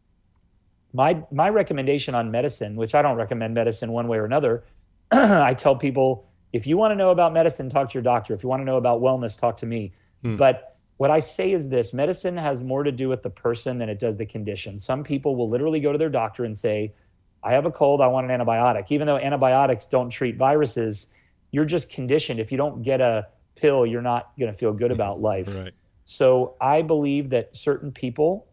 my 0.92 1.22
my 1.30 1.48
recommendation 1.48 2.14
on 2.14 2.30
medicine, 2.30 2.76
which 2.76 2.94
I 2.94 3.02
don't 3.02 3.16
recommend 3.16 3.54
medicine 3.54 3.92
one 3.92 4.08
way 4.08 4.18
or 4.18 4.24
another. 4.24 4.64
I 5.10 5.54
tell 5.54 5.76
people 5.76 6.28
if 6.52 6.66
you 6.66 6.76
want 6.76 6.92
to 6.92 6.96
know 6.96 7.10
about 7.10 7.32
medicine, 7.32 7.68
talk 7.68 7.90
to 7.90 7.94
your 7.94 8.02
doctor. 8.02 8.34
If 8.34 8.42
you 8.42 8.48
want 8.48 8.60
to 8.60 8.64
know 8.64 8.76
about 8.76 9.00
wellness, 9.00 9.38
talk 9.38 9.58
to 9.58 9.66
me. 9.66 9.92
Hmm. 10.22 10.36
But 10.36 10.76
what 10.96 11.10
I 11.10 11.20
say 11.20 11.52
is 11.52 11.68
this 11.68 11.92
medicine 11.92 12.36
has 12.36 12.62
more 12.62 12.82
to 12.82 12.92
do 12.92 13.08
with 13.08 13.22
the 13.22 13.30
person 13.30 13.78
than 13.78 13.88
it 13.88 13.98
does 13.98 14.16
the 14.16 14.26
condition. 14.26 14.78
Some 14.78 15.04
people 15.04 15.36
will 15.36 15.48
literally 15.48 15.80
go 15.80 15.92
to 15.92 15.98
their 15.98 16.08
doctor 16.08 16.44
and 16.44 16.56
say, 16.56 16.94
I 17.42 17.52
have 17.52 17.66
a 17.66 17.70
cold, 17.70 18.00
I 18.00 18.08
want 18.08 18.30
an 18.30 18.40
antibiotic. 18.40 18.90
Even 18.90 19.06
though 19.06 19.16
antibiotics 19.16 19.86
don't 19.86 20.10
treat 20.10 20.36
viruses, 20.36 21.06
you're 21.52 21.64
just 21.64 21.90
conditioned. 21.90 22.40
If 22.40 22.50
you 22.50 22.58
don't 22.58 22.82
get 22.82 23.00
a 23.00 23.28
pill, 23.54 23.86
you're 23.86 24.02
not 24.02 24.32
going 24.38 24.50
to 24.50 24.58
feel 24.58 24.72
good 24.72 24.90
about 24.90 25.20
life. 25.20 25.54
Right. 25.54 25.74
So 26.10 26.54
I 26.58 26.80
believe 26.80 27.28
that 27.30 27.54
certain 27.54 27.92
people 27.92 28.46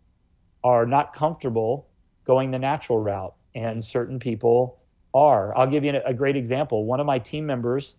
are 0.62 0.86
not 0.86 1.14
comfortable 1.14 1.88
going 2.26 2.52
the 2.52 2.60
natural 2.60 3.00
route, 3.00 3.34
and 3.56 3.82
certain 3.82 4.20
people 4.20 4.82
are. 5.14 5.58
I'll 5.58 5.66
give 5.66 5.86
you 5.86 6.02
a 6.06 6.14
great 6.14 6.36
example. 6.36 6.84
One 6.84 7.00
of 7.00 7.06
my 7.06 7.18
team 7.18 7.46
members, 7.46 7.96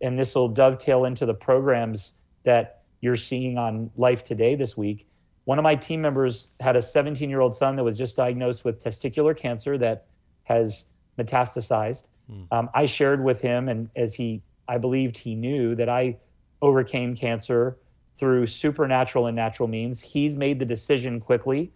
and 0.00 0.18
this 0.18 0.34
will 0.34 0.48
dovetail 0.48 1.04
into 1.04 1.26
the 1.26 1.34
programs 1.34 2.14
that 2.44 2.84
you're 3.02 3.16
seeing 3.16 3.58
on 3.58 3.90
Life 3.98 4.24
Today 4.24 4.54
this 4.54 4.78
week. 4.78 5.06
One 5.44 5.58
of 5.58 5.62
my 5.62 5.74
team 5.74 6.00
members 6.00 6.52
had 6.58 6.74
a 6.74 6.80
17 6.80 7.28
year 7.28 7.40
old 7.40 7.54
son 7.54 7.76
that 7.76 7.84
was 7.84 7.98
just 7.98 8.16
diagnosed 8.16 8.64
with 8.64 8.82
testicular 8.82 9.36
cancer 9.36 9.76
that 9.76 10.06
has 10.44 10.86
metastasized. 11.18 12.04
Mm. 12.32 12.46
Um, 12.50 12.70
I 12.72 12.86
shared 12.86 13.22
with 13.22 13.42
him, 13.42 13.68
and 13.68 13.90
as 13.94 14.14
he, 14.14 14.40
I 14.66 14.78
believed 14.78 15.18
he 15.18 15.34
knew 15.34 15.74
that 15.74 15.90
I 15.90 16.16
overcame 16.62 17.14
cancer 17.14 17.76
through 18.16 18.46
supernatural 18.46 19.26
and 19.26 19.36
natural 19.36 19.68
means. 19.68 20.00
He's 20.00 20.36
made 20.36 20.58
the 20.58 20.64
decision 20.64 21.20
quickly 21.20 21.72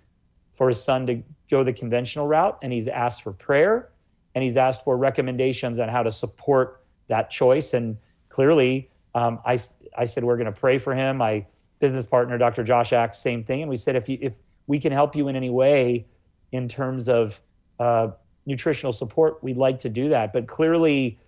for 0.55 0.68
his 0.68 0.83
son 0.83 1.07
to 1.07 1.22
go 1.50 1.62
the 1.62 1.72
conventional 1.72 2.26
route, 2.26 2.59
and 2.62 2.72
he's 2.72 2.88
asked 2.88 3.22
for 3.22 3.33
prayer 3.33 3.90
and 4.35 4.44
he's 4.44 4.57
asked 4.57 4.85
for 4.85 4.96
recommendations 4.96 5.79
on 5.79 5.88
how 5.88 6.03
to 6.03 6.12
support 6.12 6.85
that 7.09 7.31
choice. 7.31 7.74
And 7.74 7.96
clearly, 8.29 8.88
um, 9.14 9.40
I, 9.44 9.59
I 9.96 10.05
said, 10.05 10.24
we're 10.24 10.37
going 10.37 10.53
to 10.53 10.61
pray 10.61 10.79
for 10.79 10.94
him. 10.94 11.16
My 11.16 11.46
business 11.81 12.07
partner, 12.07 12.38
Dr. 12.38 12.62
Josh 12.62 12.92
Axe, 12.92 13.18
same 13.18 13.42
thing. 13.42 13.62
And 13.62 13.68
we 13.68 13.76
said, 13.76 13.96
if, 13.96 14.09
you, 14.09 14.18
if 14.20 14.35
we 14.66 14.79
can 14.79 14.92
help 14.92 15.16
you 15.16 15.29
in 15.29 15.37
any 15.37 15.50
way 15.50 16.07
in 16.53 16.68
terms 16.68 17.09
of 17.09 17.40
uh, 17.81 18.11
nutritional 18.46 18.92
support, 18.92 19.42
we'd 19.42 19.57
like 19.57 19.81
to 19.81 19.88
do 19.88 20.11
that. 20.11 20.33
But 20.33 20.46
clearly, 20.46 21.18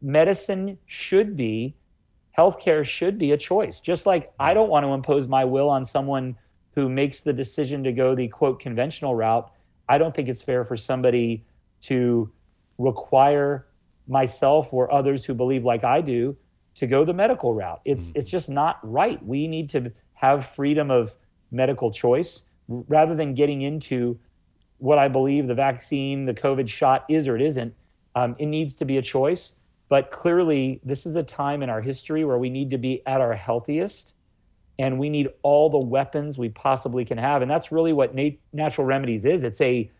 medicine 0.00 0.78
should 0.86 1.34
be, 1.34 1.74
healthcare 2.36 2.84
should 2.84 3.18
be 3.18 3.32
a 3.32 3.36
choice. 3.36 3.80
Just 3.80 4.06
like 4.06 4.32
I 4.38 4.54
don't 4.54 4.68
want 4.68 4.84
to 4.84 4.92
impose 4.92 5.28
my 5.28 5.44
will 5.44 5.68
on 5.68 5.84
someone 5.84 6.36
who 6.74 6.88
makes 6.88 7.20
the 7.20 7.32
decision 7.32 7.84
to 7.84 7.92
go 7.92 8.14
the 8.14 8.28
quote 8.28 8.60
conventional 8.60 9.14
route. 9.14 9.50
I 9.88 9.98
don't 9.98 10.14
think 10.14 10.28
it's 10.28 10.42
fair 10.42 10.64
for 10.64 10.76
somebody 10.76 11.44
to 11.82 12.32
require 12.78 13.66
myself 14.08 14.72
or 14.72 14.92
others 14.92 15.24
who 15.24 15.34
believe 15.34 15.64
like 15.64 15.84
I 15.84 16.00
do 16.00 16.36
to 16.76 16.86
go 16.86 17.04
the 17.04 17.14
medical 17.14 17.54
route. 17.54 17.80
It's 17.84 18.06
mm-hmm. 18.06 18.18
it's 18.18 18.28
just 18.28 18.48
not 18.48 18.78
right. 18.82 19.24
We 19.24 19.46
need 19.46 19.68
to 19.70 19.92
have 20.14 20.46
freedom 20.46 20.90
of 20.90 21.14
medical 21.50 21.90
choice 21.90 22.46
rather 22.68 23.14
than 23.14 23.34
getting 23.34 23.62
into 23.62 24.18
what 24.78 24.98
I 24.98 25.08
believe 25.08 25.46
the 25.46 25.54
vaccine, 25.54 26.24
the 26.24 26.34
COVID 26.34 26.68
shot 26.68 27.04
is 27.08 27.28
or 27.28 27.36
it 27.36 27.42
isn't. 27.42 27.74
Um, 28.14 28.36
it 28.38 28.46
needs 28.46 28.74
to 28.76 28.84
be 28.84 28.96
a 28.96 29.02
choice. 29.02 29.54
But 29.88 30.10
clearly, 30.10 30.80
this 30.84 31.06
is 31.06 31.16
a 31.16 31.22
time 31.22 31.62
in 31.62 31.70
our 31.70 31.80
history 31.80 32.24
where 32.24 32.38
we 32.38 32.50
need 32.50 32.70
to 32.70 32.78
be 32.78 33.06
at 33.06 33.20
our 33.20 33.34
healthiest 33.34 34.14
and 34.78 34.98
we 34.98 35.08
need 35.08 35.28
all 35.42 35.70
the 35.70 35.78
weapons 35.78 36.36
we 36.38 36.48
possibly 36.48 37.04
can 37.04 37.18
have. 37.18 37.42
And 37.42 37.50
that's 37.50 37.70
really 37.70 37.92
what 37.92 38.14
nat- 38.14 38.38
natural 38.52 38.86
remedies 38.86 39.24
is 39.24 39.44
it's 39.44 39.60
a 39.60 39.90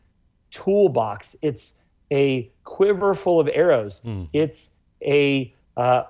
toolbox, 0.51 1.37
it's 1.43 1.75
a 2.13 2.51
quiver 2.65 3.15
full 3.15 3.39
of 3.41 3.49
arrows, 3.53 4.03
mm. 4.05 4.29
it's 4.33 4.73
a 5.03 5.55
uh, 5.77 6.05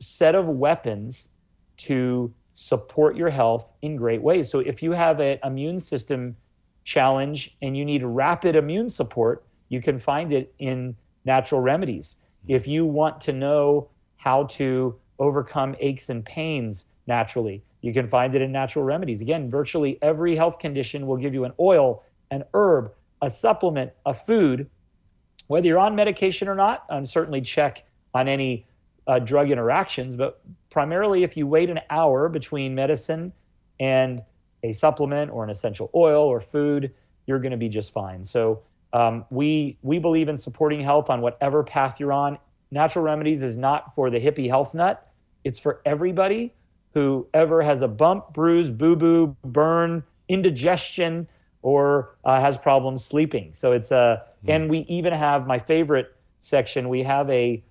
set 0.00 0.34
of 0.34 0.48
weapons 0.48 1.30
to 1.76 2.32
support 2.52 3.16
your 3.16 3.30
health 3.30 3.72
in 3.82 3.96
great 3.96 4.22
ways. 4.22 4.50
So 4.50 4.60
if 4.60 4.82
you 4.82 4.92
have 4.92 5.20
an 5.20 5.38
immune 5.42 5.80
system 5.80 6.36
challenge 6.84 7.56
and 7.62 7.76
you 7.76 7.84
need 7.84 8.02
rapid 8.04 8.56
immune 8.56 8.88
support, 8.88 9.44
you 9.68 9.80
can 9.80 9.98
find 9.98 10.32
it 10.32 10.54
in 10.58 10.96
natural 11.24 11.60
remedies. 11.60 12.16
If 12.48 12.66
you 12.66 12.84
want 12.84 13.20
to 13.22 13.32
know 13.32 13.88
how 14.16 14.44
to 14.44 14.96
overcome 15.18 15.76
aches 15.78 16.08
and 16.08 16.24
pains 16.24 16.86
naturally, 17.06 17.62
you 17.80 17.92
can 17.92 18.06
find 18.06 18.34
it 18.34 18.42
in 18.42 18.52
natural 18.52 18.84
remedies. 18.84 19.20
Again, 19.20 19.50
virtually 19.50 19.98
every 20.02 20.36
health 20.36 20.58
condition 20.58 21.06
will 21.06 21.16
give 21.16 21.34
you 21.34 21.44
an 21.44 21.52
oil, 21.60 22.02
an 22.30 22.44
herb, 22.54 22.92
a 23.20 23.30
supplement, 23.30 23.92
a 24.06 24.14
food. 24.14 24.68
Whether 25.46 25.66
you're 25.66 25.78
on 25.78 25.94
medication 25.94 26.48
or 26.48 26.54
not, 26.54 26.84
I'm 26.88 27.06
certainly 27.06 27.42
check 27.42 27.84
on 28.14 28.28
any 28.28 28.66
uh, 29.06 29.18
drug 29.18 29.50
interactions, 29.50 30.16
but 30.16 30.40
primarily 30.70 31.24
if 31.24 31.36
you 31.36 31.46
wait 31.46 31.68
an 31.68 31.80
hour 31.90 32.28
between 32.28 32.74
medicine 32.74 33.32
and 33.78 34.22
a 34.62 34.72
supplement 34.72 35.30
or 35.30 35.44
an 35.44 35.50
essential 35.50 35.90
oil 35.94 36.24
or 36.24 36.40
food, 36.40 36.94
you're 37.26 37.38
going 37.38 37.52
to 37.52 37.58
be 37.58 37.68
just 37.68 37.92
fine. 37.92 38.24
So 38.24 38.62
um, 38.94 39.26
we 39.28 39.76
we 39.82 39.98
believe 39.98 40.28
in 40.28 40.38
supporting 40.38 40.80
health 40.80 41.10
on 41.10 41.20
whatever 41.20 41.62
path 41.64 41.98
you're 41.98 42.12
on. 42.12 42.38
Natural 42.70 43.04
remedies 43.04 43.42
is 43.42 43.56
not 43.56 43.94
for 43.94 44.08
the 44.08 44.20
hippie 44.20 44.48
health 44.48 44.74
nut. 44.74 45.06
It's 45.42 45.58
for 45.58 45.82
everybody 45.84 46.54
who 46.94 47.26
ever 47.34 47.60
has 47.60 47.82
a 47.82 47.88
bump, 47.88 48.32
bruise, 48.32 48.70
boo 48.70 48.94
boo, 48.94 49.36
burn, 49.44 50.04
indigestion, 50.28 51.28
or 51.60 52.16
uh, 52.24 52.40
has 52.40 52.56
problems 52.56 53.04
sleeping. 53.04 53.52
So 53.52 53.72
it's 53.72 53.90
a, 53.90 54.22
mm. 54.46 54.54
and 54.54 54.70
we 54.70 54.78
even 54.80 55.12
have 55.12 55.46
my 55.46 55.58
favorite 55.58 56.14
section. 56.38 56.88
We 56.88 57.02
have 57.02 57.28
a 57.30 57.62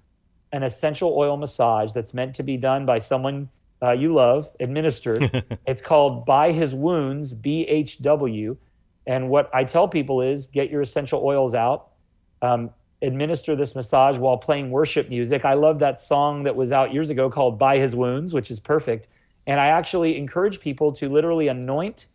an 0.51 0.61
essential 0.61 1.17
oil 1.17 1.37
massage 1.37 1.93
that's 1.93 2.13
meant 2.13 2.35
to 2.35 2.43
be 2.43 2.57
done 2.57 2.85
by 2.85 2.99
someone 2.99 3.49
uh, 3.81 3.91
you 3.91 4.13
love, 4.13 4.51
administered. 4.59 5.23
it's 5.65 5.81
called 5.81 6.25
By 6.25 6.51
His 6.51 6.75
Wounds, 6.75 7.33
BHW. 7.33 8.57
And 9.05 9.29
what 9.29 9.49
I 9.53 9.63
tell 9.63 9.87
people 9.87 10.21
is 10.21 10.47
get 10.47 10.69
your 10.69 10.81
essential 10.81 11.21
oils 11.23 11.53
out, 11.53 11.89
um, 12.41 12.69
administer 13.01 13.55
this 13.55 13.75
massage 13.75 14.17
while 14.17 14.37
playing 14.37 14.71
worship 14.71 15.09
music. 15.09 15.43
I 15.43 15.55
love 15.55 15.79
that 15.79 15.99
song 15.99 16.43
that 16.43 16.55
was 16.55 16.71
out 16.71 16.93
years 16.93 17.09
ago 17.09 17.29
called 17.29 17.59
By 17.59 17.77
His 17.77 17.95
Wounds, 17.95 18.33
which 18.33 18.49
is 18.49 18.59
perfect. 18.59 19.09
And 19.45 19.59
I 19.59 19.67
actually 19.67 20.17
encourage 20.17 20.61
people 20.61 20.93
to 20.93 21.09
literally 21.09 21.49
anoint 21.49 22.07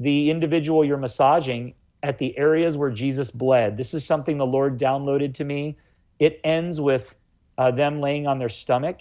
the 0.00 0.30
individual 0.30 0.84
you're 0.84 0.96
massaging 0.96 1.74
at 2.02 2.18
the 2.18 2.36
areas 2.38 2.78
where 2.78 2.90
Jesus 2.90 3.30
bled. 3.30 3.76
This 3.76 3.92
is 3.92 4.04
something 4.04 4.38
the 4.38 4.46
Lord 4.46 4.78
downloaded 4.78 5.34
to 5.34 5.44
me. 5.44 5.76
It 6.18 6.40
ends 6.42 6.80
with 6.80 7.16
uh, 7.58 7.72
them 7.72 8.00
laying 8.00 8.26
on 8.26 8.38
their 8.38 8.48
stomach 8.48 9.00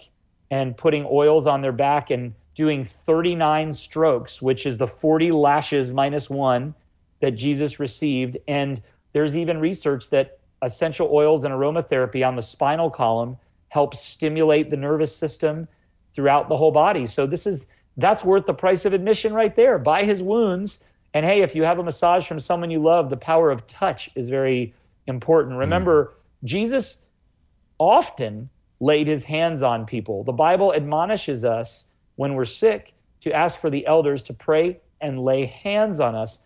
and 0.49 0.75
putting 0.75 1.05
oils 1.09 1.47
on 1.47 1.61
their 1.61 1.71
back 1.71 2.09
and 2.09 2.33
doing 2.53 2.83
39 2.83 3.71
strokes, 3.73 4.41
which 4.41 4.65
is 4.65 4.77
the 4.77 4.87
40 4.87 5.31
lashes 5.31 5.93
minus 5.93 6.29
one 6.29 6.73
that 7.19 7.31
Jesus 7.31 7.79
received. 7.79 8.37
And 8.47 8.81
there's 9.13 9.37
even 9.37 9.59
research 9.59 10.09
that 10.09 10.39
essential 10.61 11.09
oils 11.11 11.43
and 11.43 11.53
aromatherapy 11.53 12.27
on 12.27 12.35
the 12.35 12.41
spinal 12.41 12.89
column 12.89 13.37
help 13.69 13.95
stimulate 13.95 14.69
the 14.69 14.77
nervous 14.77 15.15
system 15.15 15.67
throughout 16.13 16.49
the 16.49 16.57
whole 16.57 16.71
body. 16.71 17.05
So 17.05 17.25
this 17.25 17.45
is 17.45 17.67
that's 17.97 18.23
worth 18.23 18.45
the 18.45 18.53
price 18.53 18.85
of 18.85 18.93
admission 18.93 19.33
right 19.33 19.55
there. 19.55 19.77
By 19.79 20.03
His 20.03 20.21
Wounds. 20.21 20.83
And 21.13 21.25
hey, 21.25 21.41
if 21.41 21.55
you 21.55 21.63
have 21.63 21.79
a 21.79 21.83
massage 21.83 22.27
from 22.27 22.39
someone 22.39 22.69
you 22.69 22.81
love, 22.81 23.09
the 23.09 23.17
power 23.17 23.49
of 23.49 23.65
touch 23.65 24.09
is 24.13 24.29
very 24.29 24.75
important. 25.07 25.57
Remember, 25.57 26.05
mm. 26.05 26.47
Jesus 26.47 27.01
often 27.79 28.49
laid 28.79 29.07
his 29.07 29.25
hands 29.25 29.61
on 29.61 29.85
people. 29.85 30.23
The 30.23 30.31
Bible 30.33 30.73
admonishes 30.73 31.43
us 31.43 31.87
when 32.15 32.35
we're 32.35 32.45
sick 32.45 32.93
to 33.21 33.33
ask 33.33 33.59
for 33.59 33.69
the 33.69 33.85
elders 33.87 34.21
to 34.23 34.33
pray 34.33 34.79
and 35.01 35.23
lay 35.23 35.45
hands 35.45 35.99
on 35.99 36.15
us. 36.15 36.39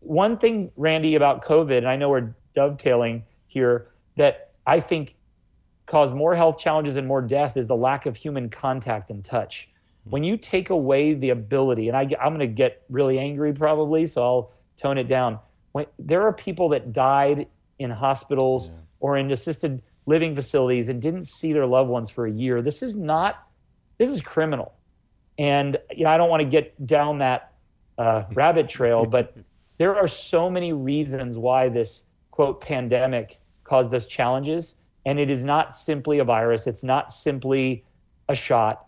One 0.00 0.38
thing, 0.38 0.70
Randy, 0.76 1.14
about 1.14 1.44
COVID, 1.44 1.78
and 1.78 1.88
I 1.88 1.96
know 1.96 2.08
we're 2.08 2.34
dovetailing 2.54 3.24
here, 3.46 3.88
that 4.16 4.52
I 4.66 4.80
think 4.80 5.16
caused 5.86 6.14
more 6.14 6.34
health 6.34 6.58
challenges 6.58 6.96
and 6.96 7.08
more 7.08 7.22
death 7.22 7.56
is 7.56 7.66
the 7.66 7.76
lack 7.76 8.06
of 8.06 8.16
human 8.16 8.50
contact 8.50 9.10
and 9.10 9.24
touch. 9.24 9.68
When 10.04 10.22
you 10.22 10.36
take 10.36 10.70
away 10.70 11.14
the 11.14 11.30
ability, 11.30 11.88
and 11.88 11.96
I, 11.96 12.02
am 12.02 12.34
going 12.34 12.38
to 12.40 12.46
get 12.46 12.82
really 12.88 13.18
angry 13.18 13.52
probably, 13.52 14.06
so 14.06 14.22
I'll 14.22 14.52
tone 14.76 14.98
it 14.98 15.08
down. 15.08 15.38
When, 15.72 15.86
there 15.98 16.22
are 16.22 16.32
people 16.32 16.70
that 16.70 16.92
died 16.92 17.48
in 17.78 17.90
hospitals 17.90 18.68
yeah. 18.68 18.74
or 19.00 19.16
in 19.16 19.30
assisted 19.30 19.82
living 20.06 20.34
facilities 20.34 20.88
and 20.88 21.02
didn't 21.02 21.24
see 21.24 21.52
their 21.52 21.66
loved 21.66 21.90
ones 21.90 22.10
for 22.10 22.26
a 22.26 22.30
year. 22.30 22.62
This 22.62 22.82
is 22.82 22.96
not, 22.96 23.50
this 23.98 24.08
is 24.08 24.22
criminal. 24.22 24.72
And 25.38 25.78
you 25.94 26.04
know, 26.04 26.10
I 26.10 26.16
don't 26.16 26.30
want 26.30 26.40
to 26.40 26.48
get 26.48 26.86
down 26.86 27.18
that 27.18 27.52
uh, 27.98 28.24
rabbit 28.32 28.68
trail, 28.68 29.04
but 29.04 29.36
there 29.78 29.96
are 29.96 30.06
so 30.06 30.50
many 30.50 30.72
reasons 30.72 31.38
why 31.38 31.68
this 31.68 32.04
quote 32.30 32.60
pandemic 32.60 33.38
caused 33.64 33.94
us 33.94 34.06
challenges. 34.06 34.76
And 35.06 35.18
it 35.18 35.30
is 35.30 35.44
not 35.44 35.72
simply 35.74 36.18
a 36.18 36.24
virus, 36.24 36.66
it's 36.66 36.84
not 36.84 37.10
simply 37.10 37.84
a 38.28 38.34
shot. 38.34 38.86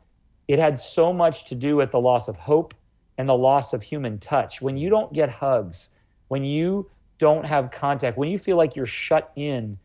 It 0.49 0.59
had 0.59 0.79
so 0.79 1.13
much 1.13 1.47
to 1.47 1.55
do 1.55 1.77
with 1.77 1.93
the 1.93 2.01
loss 2.01 2.29
of 2.29 2.37
hope 2.37 2.75
and 3.17 3.29
the 3.29 3.37
loss 3.37 3.73
of 3.73 3.83
human 3.83 4.19
touch. 4.19 4.61
When 4.61 4.77
you 4.77 4.91
don't 4.91 5.13
get 5.13 5.31
hugs, 5.31 5.91
when 6.29 6.45
you 6.45 6.91
don't 7.19 7.47
have 7.47 7.71
contact, 7.71 8.19
when 8.19 8.31
you 8.31 8.39
feel 8.39 8.57
like 8.57 8.77
you're 8.77 8.87
shut 8.87 9.33
in 9.37 9.79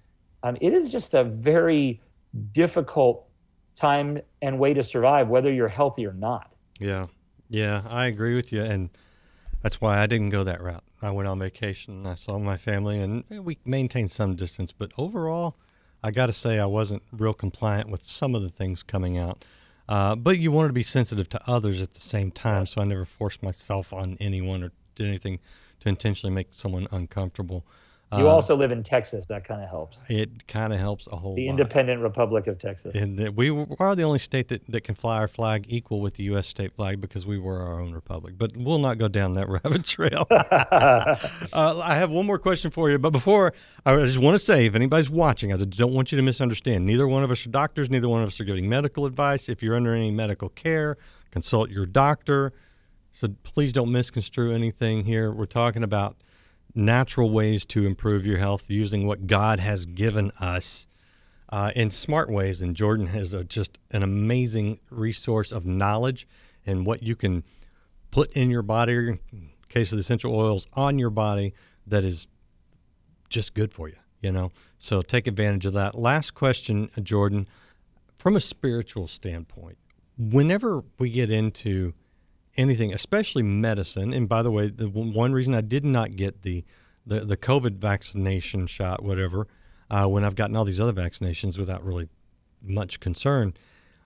um, 0.45 0.55
it 0.61 0.73
is 0.73 0.91
just 0.91 1.15
a 1.15 1.23
very 1.23 1.99
difficult 2.51 3.27
time 3.73 4.21
and 4.43 4.59
way 4.59 4.75
to 4.75 4.83
survive, 4.83 5.27
whether 5.27 5.51
you're 5.51 5.67
healthy 5.67 6.05
or 6.05 6.13
not. 6.13 6.53
Yeah, 6.79 7.07
yeah, 7.49 7.81
I 7.89 8.05
agree 8.05 8.35
with 8.35 8.53
you, 8.53 8.61
and 8.61 8.91
that's 9.65 9.82
why 9.82 9.99
I 9.99 10.06
didn't 10.06 10.30
go 10.30 10.43
that 10.43 10.62
route. 10.62 10.84
I 11.01 11.10
went 11.10 11.28
on 11.28 11.39
vacation, 11.39 12.06
I 12.06 12.13
saw 12.13 12.38
my 12.38 12.56
family, 12.56 12.99
and 12.99 13.23
we 13.32 13.58
maintained 13.65 14.12
some 14.12 14.36
distance. 14.36 14.71
But 14.71 14.91
overall, 14.95 15.56
I 16.04 16.12
got 16.12 16.28
to 16.28 16.34
say, 16.34 16.60
I 16.60 16.67
wasn't 16.67 17.01
real 17.12 17.34
compliant 17.34 17.89
with 17.89 18.04
some 18.04 18.36
of 18.36 18.43
the 18.43 18.49
things 18.49 18.84
coming 18.84 19.17
out. 19.17 19.43
Uh, 19.89 20.15
but 20.15 20.38
you 20.38 20.51
wanted 20.51 20.67
to 20.67 20.75
be 20.75 20.84
sensitive 20.84 21.30
to 21.30 21.41
others 21.47 21.82
at 21.82 21.95
the 21.95 21.99
same 21.99 22.30
time, 22.30 22.67
so 22.67 22.80
I 22.80 22.86
never 22.86 23.06
forced 23.06 23.41
myself 23.41 23.91
on 23.91 24.17
anyone 24.19 24.62
or 24.62 24.71
did 24.93 25.08
anything 25.08 25.39
to 25.80 25.89
intentionally 25.89 26.36
make 26.36 26.49
someone 26.51 26.86
uncomfortable. 26.91 27.65
You 28.13 28.27
uh, 28.27 28.31
also 28.31 28.55
live 28.55 28.71
in 28.71 28.83
Texas. 28.83 29.27
That 29.27 29.45
kind 29.45 29.63
of 29.63 29.69
helps. 29.69 30.03
It 30.07 30.47
kind 30.47 30.71
of 30.71 30.79
helps 30.79 31.07
a 31.07 31.15
whole 31.15 31.35
the 31.35 31.47
lot. 31.47 31.51
independent 31.51 32.01
Republic 32.01 32.45
of 32.45 32.59
Texas. 32.59 32.93
And 32.95 33.17
the, 33.17 33.31
we 33.31 33.49
are 33.79 33.95
the 33.95 34.03
only 34.03 34.19
state 34.19 34.49
that, 34.49 34.61
that 34.69 34.81
can 34.81 34.93
fly 34.93 35.17
our 35.17 35.27
flag 35.27 35.65
equal 35.67 36.01
with 36.01 36.13
the 36.13 36.23
U.S. 36.25 36.45
state 36.45 36.73
flag 36.73 37.01
because 37.01 37.25
we 37.25 37.39
were 37.39 37.59
our 37.59 37.81
own 37.81 37.93
republic. 37.93 38.35
But 38.37 38.55
we'll 38.55 38.77
not 38.77 38.99
go 38.99 39.07
down 39.07 39.33
that 39.33 39.49
rabbit 39.63 39.85
trail. 39.85 40.27
uh, 40.29 41.15
I 41.53 41.95
have 41.95 42.11
one 42.11 42.27
more 42.27 42.37
question 42.37 42.69
for 42.69 42.91
you. 42.91 42.99
But 42.99 43.09
before, 43.09 43.53
I 43.85 43.95
just 43.97 44.19
want 44.19 44.35
to 44.35 44.39
say 44.39 44.67
if 44.67 44.75
anybody's 44.75 45.09
watching, 45.09 45.51
I 45.51 45.57
don't 45.57 45.93
want 45.93 46.11
you 46.11 46.15
to 46.17 46.23
misunderstand. 46.23 46.85
Neither 46.85 47.07
one 47.07 47.23
of 47.23 47.31
us 47.31 47.45
are 47.47 47.49
doctors. 47.49 47.89
Neither 47.89 48.07
one 48.07 48.21
of 48.21 48.27
us 48.27 48.39
are 48.39 48.45
giving 48.45 48.69
medical 48.69 49.05
advice. 49.05 49.49
If 49.49 49.63
you're 49.63 49.75
under 49.75 49.95
any 49.95 50.11
medical 50.11 50.49
care, 50.49 50.95
consult 51.31 51.71
your 51.71 51.87
doctor. 51.87 52.53
So 53.09 53.29
please 53.43 53.73
don't 53.73 53.91
misconstrue 53.91 54.53
anything 54.53 55.05
here. 55.05 55.31
We're 55.31 55.45
talking 55.47 55.83
about 55.83 56.17
natural 56.75 57.29
ways 57.29 57.65
to 57.65 57.85
improve 57.85 58.25
your 58.25 58.38
health 58.38 58.69
using 58.69 59.07
what 59.07 59.27
God 59.27 59.59
has 59.59 59.85
given 59.85 60.31
us 60.39 60.88
uh, 61.49 61.71
in 61.75 61.89
smart 61.89 62.29
ways. 62.29 62.61
And 62.61 62.75
Jordan 62.75 63.07
has 63.07 63.33
a, 63.33 63.43
just 63.43 63.79
an 63.91 64.03
amazing 64.03 64.79
resource 64.89 65.51
of 65.51 65.65
knowledge 65.65 66.27
and 66.65 66.85
what 66.85 67.01
you 67.01 67.15
can 67.15 67.43
put 68.11 68.31
in 68.33 68.49
your 68.49 68.61
body, 68.61 68.93
in 68.93 69.19
case 69.69 69.91
of 69.91 69.97
the 69.97 70.01
essential 70.01 70.35
oils, 70.35 70.67
on 70.73 70.99
your 70.99 71.09
body 71.09 71.53
that 71.88 72.03
is 72.03 72.27
just 73.29 73.53
good 73.53 73.73
for 73.73 73.88
you, 73.88 73.97
you 74.21 74.31
know? 74.31 74.51
So 74.77 75.01
take 75.01 75.27
advantage 75.27 75.65
of 75.65 75.73
that. 75.73 75.95
Last 75.95 76.31
question, 76.31 76.89
Jordan, 77.01 77.47
from 78.17 78.35
a 78.35 78.41
spiritual 78.41 79.07
standpoint, 79.07 79.77
whenever 80.17 80.83
we 80.97 81.09
get 81.09 81.29
into 81.29 81.93
anything, 82.57 82.93
especially 82.93 83.43
medicine. 83.43 84.13
And 84.13 84.27
by 84.27 84.41
the 84.41 84.51
way, 84.51 84.69
the 84.69 84.89
one 84.89 85.33
reason 85.33 85.53
I 85.53 85.61
did 85.61 85.85
not 85.85 86.15
get 86.15 86.41
the 86.41 86.63
the, 87.07 87.19
the 87.19 87.37
COVID 87.37 87.77
vaccination 87.77 88.65
shot, 88.65 89.03
whatever, 89.03 89.45
uh, 89.91 90.07
when 90.07 90.23
I've 90.23 90.33
gotten 90.33 90.55
all 90.55 90.65
these 90.65 90.81
other 90.81 90.91
vaccinations 90.91 91.59
without 91.59 91.85
really 91.85 92.09
much 92.63 92.99
concern, 92.99 93.53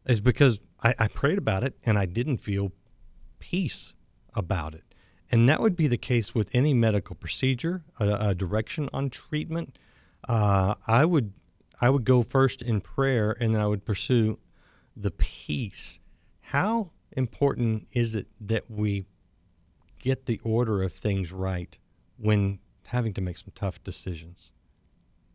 is 0.06 0.20
because 0.20 0.60
I, 0.84 0.94
I 1.00 1.08
prayed 1.08 1.38
about 1.38 1.64
it 1.64 1.76
and 1.86 1.98
I 1.98 2.06
didn't 2.06 2.40
feel 2.40 2.74
peace 3.40 3.96
about 4.34 4.74
it. 4.74 4.84
And 5.32 5.48
that 5.48 5.62
would 5.62 5.76
be 5.76 5.88
the 5.88 5.98
case 5.98 6.36
with 6.36 6.54
any 6.54 6.74
medical 6.74 7.16
procedure, 7.16 7.84
a, 8.00 8.30
a 8.30 8.36
direction 8.36 8.90
on 8.92 9.10
treatment. 9.10 9.78
Uh, 10.28 10.76
I 10.88 11.06
would 11.06 11.34
I 11.82 11.90
would 11.90 12.04
go 12.04 12.24
first 12.24 12.62
in 12.62 12.82
prayer, 12.82 13.36
and 13.40 13.56
then 13.56 13.62
I 13.62 13.68
would 13.68 13.86
pursue 13.86 14.40
the 14.98 15.12
peace. 15.12 16.02
How 16.42 16.92
important 17.12 17.88
is 17.92 18.16
it 18.16 18.28
that 18.42 18.70
we 18.70 19.06
get 20.00 20.26
the 20.26 20.40
order 20.44 20.82
of 20.84 20.94
things 20.94 21.32
right 21.32 21.78
when 22.18 22.60
having 22.88 23.14
to 23.14 23.22
make 23.22 23.38
some 23.38 23.52
tough 23.54 23.84
decisions? 23.84 24.54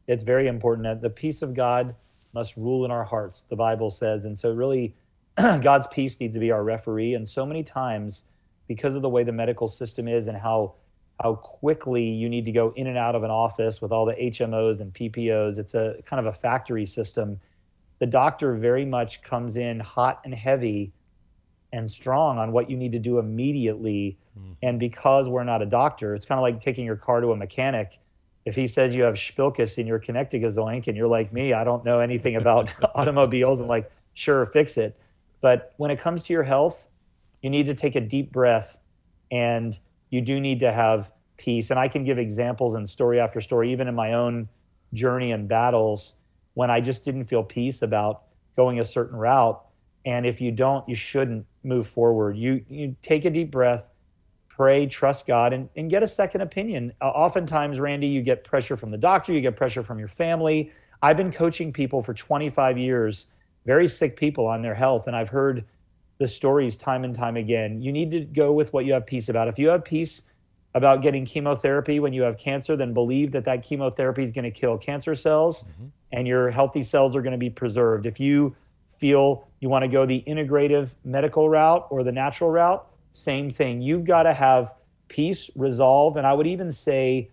It's 0.06 0.22
very 0.22 0.48
important 0.48 0.84
that 0.84 1.00
the 1.00 1.10
peace 1.10 1.42
of 1.42 1.54
God 1.54 1.94
must 2.32 2.56
rule 2.56 2.84
in 2.84 2.90
our 2.90 3.04
hearts, 3.04 3.46
the 3.48 3.56
Bible 3.56 3.90
says. 3.90 4.24
And 4.24 4.36
so, 4.36 4.50
really, 4.50 4.94
God's 5.36 5.86
peace 5.86 6.18
needs 6.20 6.34
to 6.34 6.40
be 6.40 6.50
our 6.50 6.62
referee. 6.62 7.14
And 7.14 7.26
so 7.26 7.46
many 7.46 7.62
times, 7.62 8.24
because 8.66 8.96
of 8.96 9.02
the 9.02 9.08
way 9.08 9.22
the 9.22 9.32
medical 9.32 9.68
system 9.68 10.08
is 10.08 10.28
and 10.28 10.36
how 10.36 10.74
how 11.22 11.36
quickly 11.36 12.02
you 12.02 12.28
need 12.28 12.44
to 12.44 12.50
go 12.50 12.72
in 12.74 12.88
and 12.88 12.98
out 12.98 13.14
of 13.14 13.22
an 13.22 13.30
office 13.30 13.80
with 13.80 13.92
all 13.92 14.04
the 14.04 14.14
HMOs 14.14 14.80
and 14.80 14.92
PPOs, 14.92 15.58
it's 15.58 15.74
a 15.74 15.94
kind 16.04 16.18
of 16.18 16.26
a 16.26 16.32
factory 16.32 16.84
system. 16.84 17.40
The 18.00 18.06
doctor 18.06 18.56
very 18.56 18.84
much 18.84 19.22
comes 19.22 19.56
in 19.56 19.78
hot 19.78 20.20
and 20.24 20.34
heavy 20.34 20.92
and 21.74 21.90
strong 21.90 22.38
on 22.38 22.52
what 22.52 22.70
you 22.70 22.76
need 22.76 22.92
to 22.92 23.00
do 23.00 23.18
immediately. 23.18 24.16
Mm. 24.38 24.56
And 24.62 24.80
because 24.80 25.28
we're 25.28 25.44
not 25.44 25.60
a 25.60 25.66
doctor, 25.66 26.14
it's 26.14 26.24
kind 26.24 26.38
of 26.38 26.42
like 26.42 26.60
taking 26.60 26.84
your 26.84 26.96
car 26.96 27.20
to 27.20 27.32
a 27.32 27.36
mechanic. 27.36 27.98
If 28.44 28.54
he 28.54 28.68
says 28.68 28.94
you 28.94 29.02
have 29.02 29.14
spilkus 29.16 29.76
in 29.76 29.86
your 29.86 29.98
connecticut 29.98 30.56
and 30.56 30.96
you're 30.96 31.08
like 31.08 31.32
me, 31.32 31.52
I 31.52 31.64
don't 31.64 31.84
know 31.84 31.98
anything 31.98 32.36
about 32.36 32.72
automobiles, 32.94 33.60
I'm 33.60 33.66
like, 33.66 33.90
sure, 34.14 34.46
fix 34.46 34.78
it. 34.78 34.96
But 35.40 35.74
when 35.76 35.90
it 35.90 35.98
comes 35.98 36.22
to 36.24 36.32
your 36.32 36.44
health, 36.44 36.86
you 37.42 37.50
need 37.50 37.66
to 37.66 37.74
take 37.74 37.96
a 37.96 38.00
deep 38.00 38.30
breath 38.32 38.78
and 39.32 39.76
you 40.10 40.20
do 40.20 40.38
need 40.38 40.60
to 40.60 40.72
have 40.72 41.10
peace. 41.36 41.70
And 41.70 41.80
I 41.80 41.88
can 41.88 42.04
give 42.04 42.18
examples 42.18 42.76
and 42.76 42.88
story 42.88 43.18
after 43.18 43.40
story, 43.40 43.72
even 43.72 43.88
in 43.88 43.96
my 43.96 44.12
own 44.12 44.48
journey 44.92 45.32
and 45.32 45.48
battles, 45.48 46.14
when 46.54 46.70
I 46.70 46.80
just 46.80 47.04
didn't 47.04 47.24
feel 47.24 47.42
peace 47.42 47.82
about 47.82 48.22
going 48.54 48.78
a 48.78 48.84
certain 48.84 49.18
route. 49.18 49.60
And 50.04 50.26
if 50.26 50.40
you 50.40 50.50
don't, 50.52 50.88
you 50.88 50.94
shouldn't 50.94 51.46
move 51.62 51.86
forward. 51.86 52.36
You 52.36 52.64
you 52.68 52.96
take 53.02 53.24
a 53.24 53.30
deep 53.30 53.50
breath, 53.50 53.84
pray, 54.48 54.86
trust 54.86 55.26
God, 55.26 55.52
and, 55.52 55.68
and 55.76 55.90
get 55.90 56.02
a 56.02 56.08
second 56.08 56.42
opinion. 56.42 56.92
Uh, 57.00 57.06
oftentimes, 57.06 57.80
Randy, 57.80 58.06
you 58.06 58.22
get 58.22 58.44
pressure 58.44 58.76
from 58.76 58.90
the 58.90 58.98
doctor, 58.98 59.32
you 59.32 59.40
get 59.40 59.56
pressure 59.56 59.82
from 59.82 59.98
your 59.98 60.08
family. 60.08 60.72
I've 61.02 61.16
been 61.16 61.32
coaching 61.32 61.72
people 61.72 62.02
for 62.02 62.14
25 62.14 62.78
years, 62.78 63.26
very 63.66 63.86
sick 63.86 64.16
people 64.16 64.46
on 64.46 64.62
their 64.62 64.74
health, 64.74 65.06
and 65.06 65.16
I've 65.16 65.28
heard 65.28 65.64
the 66.18 66.28
stories 66.28 66.76
time 66.76 67.04
and 67.04 67.14
time 67.14 67.36
again. 67.36 67.82
You 67.82 67.92
need 67.92 68.10
to 68.12 68.20
go 68.20 68.52
with 68.52 68.72
what 68.72 68.84
you 68.84 68.92
have 68.92 69.06
peace 69.06 69.28
about. 69.28 69.48
If 69.48 69.58
you 69.58 69.68
have 69.68 69.84
peace 69.84 70.22
about 70.74 71.02
getting 71.02 71.24
chemotherapy 71.24 72.00
when 72.00 72.12
you 72.12 72.22
have 72.22 72.36
cancer, 72.36 72.76
then 72.76 72.92
believe 72.92 73.32
that 73.32 73.44
that 73.44 73.62
chemotherapy 73.62 74.22
is 74.22 74.32
going 74.32 74.44
to 74.44 74.50
kill 74.50 74.76
cancer 74.76 75.14
cells 75.14 75.62
mm-hmm. 75.62 75.86
and 76.12 76.26
your 76.26 76.50
healthy 76.50 76.82
cells 76.82 77.14
are 77.14 77.22
going 77.22 77.32
to 77.32 77.38
be 77.38 77.50
preserved. 77.50 78.06
If 78.06 78.18
you 78.18 78.56
feel 78.98 79.48
you 79.60 79.68
want 79.68 79.82
to 79.82 79.88
go 79.88 80.06
the 80.06 80.22
integrative 80.26 80.90
medical 81.04 81.48
route 81.48 81.86
or 81.90 82.02
the 82.02 82.12
natural 82.12 82.50
route, 82.50 82.90
same 83.10 83.50
thing. 83.50 83.80
You've 83.80 84.04
got 84.04 84.24
to 84.24 84.32
have 84.32 84.74
peace, 85.08 85.50
resolve, 85.56 86.16
and 86.16 86.26
I 86.26 86.32
would 86.32 86.46
even 86.46 86.72
say 86.72 87.30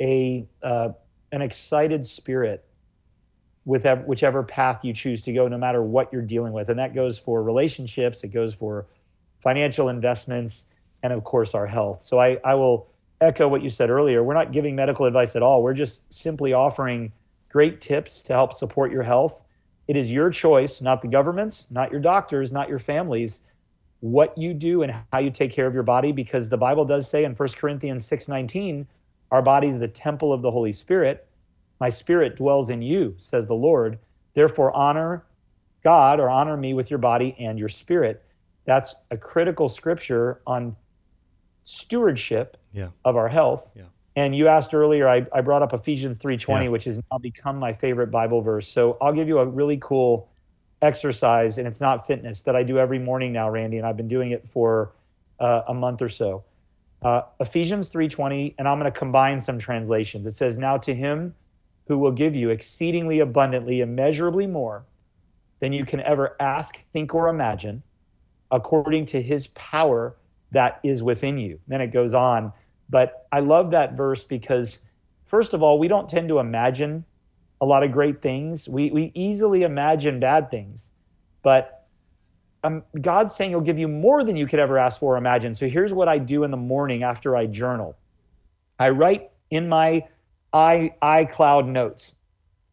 a 0.00 0.46
uh, 0.62 0.90
an 1.32 1.42
excited 1.42 2.06
spirit 2.06 2.64
with 3.64 3.86
ev- 3.86 4.04
whichever 4.04 4.42
path 4.42 4.84
you 4.84 4.92
choose 4.92 5.22
to 5.22 5.32
go, 5.32 5.48
no 5.48 5.58
matter 5.58 5.82
what 5.82 6.12
you're 6.12 6.22
dealing 6.22 6.52
with. 6.52 6.68
And 6.68 6.78
that 6.78 6.94
goes 6.94 7.18
for 7.18 7.42
relationships, 7.42 8.22
it 8.24 8.28
goes 8.28 8.54
for 8.54 8.86
financial 9.38 9.88
investments, 9.88 10.66
and 11.02 11.12
of 11.12 11.24
course 11.24 11.54
our 11.54 11.66
health. 11.66 12.02
So 12.02 12.18
I, 12.18 12.38
I 12.44 12.54
will 12.54 12.88
echo 13.20 13.48
what 13.48 13.62
you 13.62 13.68
said 13.68 13.90
earlier. 13.90 14.22
We're 14.22 14.34
not 14.34 14.52
giving 14.52 14.76
medical 14.76 15.06
advice 15.06 15.36
at 15.36 15.42
all. 15.42 15.62
We're 15.62 15.74
just 15.74 16.12
simply 16.12 16.52
offering 16.52 17.12
great 17.48 17.80
tips 17.80 18.22
to 18.22 18.32
help 18.32 18.52
support 18.52 18.90
your 18.92 19.02
health. 19.02 19.44
It 19.86 19.96
is 19.96 20.10
your 20.12 20.30
choice, 20.30 20.80
not 20.80 21.02
the 21.02 21.08
government's, 21.08 21.70
not 21.70 21.90
your 21.90 22.00
doctors, 22.00 22.52
not 22.52 22.68
your 22.68 22.78
families, 22.78 23.42
what 24.00 24.36
you 24.36 24.54
do 24.54 24.82
and 24.82 24.92
how 25.12 25.18
you 25.18 25.30
take 25.30 25.52
care 25.52 25.66
of 25.66 25.74
your 25.74 25.82
body 25.82 26.12
because 26.12 26.48
the 26.48 26.56
Bible 26.56 26.84
does 26.84 27.08
say 27.08 27.24
in 27.24 27.34
1 27.34 27.48
Corinthians 27.56 28.06
6:19, 28.06 28.86
our 29.30 29.42
body 29.42 29.68
is 29.68 29.78
the 29.78 29.88
temple 29.88 30.32
of 30.32 30.42
the 30.42 30.50
Holy 30.50 30.72
Spirit. 30.72 31.26
My 31.80 31.88
spirit 31.88 32.36
dwells 32.36 32.70
in 32.70 32.82
you, 32.82 33.14
says 33.18 33.46
the 33.46 33.54
Lord. 33.54 33.98
Therefore 34.34 34.74
honor 34.76 35.24
God 35.82 36.18
or 36.20 36.30
honor 36.30 36.56
me 36.56 36.72
with 36.74 36.90
your 36.90 36.98
body 36.98 37.34
and 37.38 37.58
your 37.58 37.68
spirit. 37.68 38.22
That's 38.64 38.94
a 39.10 39.16
critical 39.16 39.68
scripture 39.68 40.40
on 40.46 40.76
stewardship 41.62 42.56
Yeah. 42.72 42.88
of 43.04 43.16
our 43.16 43.28
health. 43.28 43.70
Yeah. 43.74 43.84
And 44.16 44.34
you 44.34 44.46
asked 44.48 44.74
earlier, 44.74 45.08
I, 45.08 45.26
I 45.32 45.40
brought 45.40 45.62
up 45.62 45.72
Ephesians 45.72 46.18
3.20, 46.18 46.64
Yeah. 46.64 46.68
which 46.68 46.84
has 46.84 47.00
now 47.10 47.18
become 47.18 47.56
my 47.58 47.72
favorite 47.72 48.10
Bible 48.10 48.42
verse. 48.42 48.68
So 48.68 48.96
I'll 49.00 49.12
give 49.12 49.26
you 49.26 49.38
a 49.38 49.46
really 49.46 49.78
cool 49.78 50.28
exercise, 50.82 51.58
and 51.58 51.66
it's 51.66 51.80
not 51.80 52.06
fitness, 52.06 52.42
that 52.42 52.54
I 52.54 52.62
do 52.62 52.78
every 52.78 52.98
morning 52.98 53.32
now, 53.32 53.50
Randy, 53.50 53.78
and 53.78 53.86
I've 53.86 53.96
been 53.96 54.08
doing 54.08 54.30
it 54.30 54.46
for 54.46 54.92
uh, 55.40 55.62
a 55.66 55.74
month 55.74 56.00
or 56.00 56.08
so. 56.08 56.44
Uh, 57.02 57.22
Ephesians 57.40 57.90
3.20, 57.90 58.54
and 58.58 58.68
I'm 58.68 58.78
going 58.78 58.90
to 58.90 58.96
combine 58.96 59.40
some 59.40 59.58
translations. 59.58 60.26
It 60.26 60.32
says, 60.32 60.58
Now 60.58 60.76
to 60.78 60.94
him 60.94 61.34
who 61.86 61.98
will 61.98 62.12
give 62.12 62.34
you 62.36 62.50
exceedingly 62.50 63.20
abundantly, 63.20 63.80
immeasurably 63.80 64.46
more 64.46 64.84
than 65.60 65.72
you 65.72 65.84
can 65.84 66.00
ever 66.00 66.36
ask, 66.40 66.76
think, 66.92 67.14
or 67.14 67.28
imagine, 67.28 67.82
according 68.50 69.06
to 69.06 69.20
his 69.20 69.48
power 69.48 70.16
that 70.52 70.78
is 70.82 71.02
within 71.02 71.36
you. 71.36 71.58
Then 71.66 71.80
it 71.80 71.88
goes 71.88 72.14
on. 72.14 72.52
But 72.88 73.26
I 73.32 73.40
love 73.40 73.70
that 73.72 73.96
verse 73.96 74.24
because, 74.24 74.80
first 75.24 75.54
of 75.54 75.62
all, 75.62 75.78
we 75.78 75.88
don't 75.88 76.08
tend 76.08 76.28
to 76.28 76.38
imagine 76.38 77.04
a 77.60 77.66
lot 77.66 77.82
of 77.82 77.92
great 77.92 78.20
things. 78.20 78.68
We, 78.68 78.90
we 78.90 79.12
easily 79.14 79.62
imagine 79.62 80.20
bad 80.20 80.50
things. 80.50 80.90
But 81.42 81.86
um, 82.62 82.82
God's 83.00 83.34
saying 83.34 83.50
He'll 83.50 83.60
give 83.60 83.78
you 83.78 83.88
more 83.88 84.24
than 84.24 84.36
you 84.36 84.46
could 84.46 84.60
ever 84.60 84.78
ask 84.78 85.00
for 85.00 85.14
or 85.14 85.18
imagine. 85.18 85.54
So 85.54 85.68
here's 85.68 85.92
what 85.92 86.08
I 86.08 86.18
do 86.18 86.44
in 86.44 86.50
the 86.50 86.56
morning 86.56 87.02
after 87.02 87.36
I 87.36 87.46
journal 87.46 87.96
I 88.78 88.88
write 88.90 89.30
in 89.50 89.68
my 89.68 90.04
i 90.52 90.94
iCloud 91.02 91.66
notes 91.66 92.16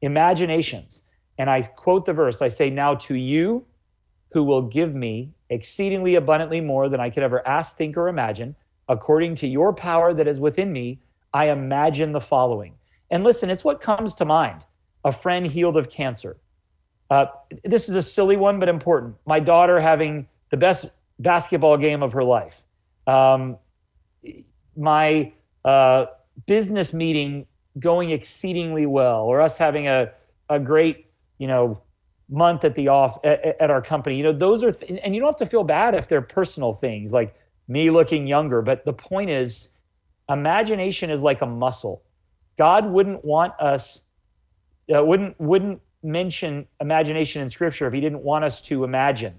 imaginations, 0.02 1.04
and 1.38 1.50
I 1.50 1.62
quote 1.62 2.06
the 2.06 2.14
verse. 2.14 2.42
I 2.42 2.48
say, 2.48 2.70
Now 2.70 2.96
to 2.96 3.16
you 3.16 3.66
who 4.32 4.44
will 4.44 4.64
give 4.64 4.96
me 4.96 5.34
exceedingly 5.50 6.16
abundantly 6.16 6.62
more 6.62 6.90
than 6.90 7.00
I 7.00 7.10
could 7.10 7.24
ever 7.24 7.46
ask, 7.48 7.76
think, 7.76 7.98
or 7.98 8.08
imagine, 8.08 8.56
according 8.92 9.36
to 9.36 9.48
your 9.48 9.74
power 9.74 10.14
that 10.14 10.28
is 10.28 10.40
within 10.40 10.72
me, 10.72 11.00
I 11.34 11.50
imagine 11.50 12.12
the 12.12 12.20
following. 12.20 12.76
And 13.10 13.24
listen, 13.24 13.50
it's 13.50 13.64
what 13.64 13.80
comes 13.80 14.14
to 14.16 14.26
mind 14.26 14.66
a 15.04 15.12
friend 15.12 15.48
healed 15.48 15.78
of 15.78 15.90
cancer. 15.90 16.38
Uh, 17.10 17.26
this 17.64 17.90
is 17.90 17.96
a 17.96 18.02
silly 18.02 18.38
one, 18.38 18.60
but 18.60 18.70
important. 18.70 19.16
My 19.26 19.40
daughter 19.40 19.80
having 19.80 20.28
the 20.52 20.58
best 20.58 20.86
basketball 21.18 21.78
game 21.78 22.04
of 22.04 22.14
her 22.14 22.24
life. 22.24 22.62
Um, 23.08 23.58
my 24.78 25.34
uh, 25.66 26.06
business 26.46 26.94
meeting 26.94 27.48
going 27.80 28.12
exceedingly 28.12 28.86
well, 28.86 29.24
or 29.24 29.42
us 29.42 29.58
having 29.58 29.88
a, 29.88 30.12
a 30.50 30.60
great, 30.60 31.08
you 31.38 31.48
know, 31.48 31.82
month 32.30 32.64
at 32.64 32.76
the 32.76 32.90
off 32.90 33.20
at, 33.24 33.60
at 33.60 33.72
our 33.72 33.82
company. 33.82 34.18
You 34.18 34.24
know, 34.24 34.34
those 34.34 34.64
are, 34.64 34.72
th- 34.72 35.00
and 35.04 35.16
you 35.16 35.22
don't 35.22 35.30
have 35.30 35.38
to 35.38 35.46
feel 35.46 35.64
bad 35.64 35.96
if 35.96 36.08
they're 36.08 36.22
personal 36.22 36.74
things 36.74 37.12
like 37.12 37.36
me 37.72 37.90
looking 37.90 38.28
younger. 38.28 38.62
But 38.62 38.84
the 38.86 38.94
point 38.94 39.30
is, 39.30 39.70
imagination 40.30 41.10
is 41.10 41.22
like 41.22 41.42
a 41.42 41.46
muscle. 41.46 42.04
God 42.58 42.86
wouldn't 42.86 43.24
want 43.24 43.54
us, 43.60 44.04
uh, 44.94 45.04
wouldn't 45.04 45.40
wouldn't 45.40 45.82
mention 46.04 46.68
imagination 46.80 47.42
in 47.42 47.50
Scripture 47.50 47.88
if 47.88 47.94
He 47.94 48.02
didn't 48.02 48.24
want 48.24 48.44
us 48.44 48.62
to 48.64 48.84
imagine. 48.84 49.36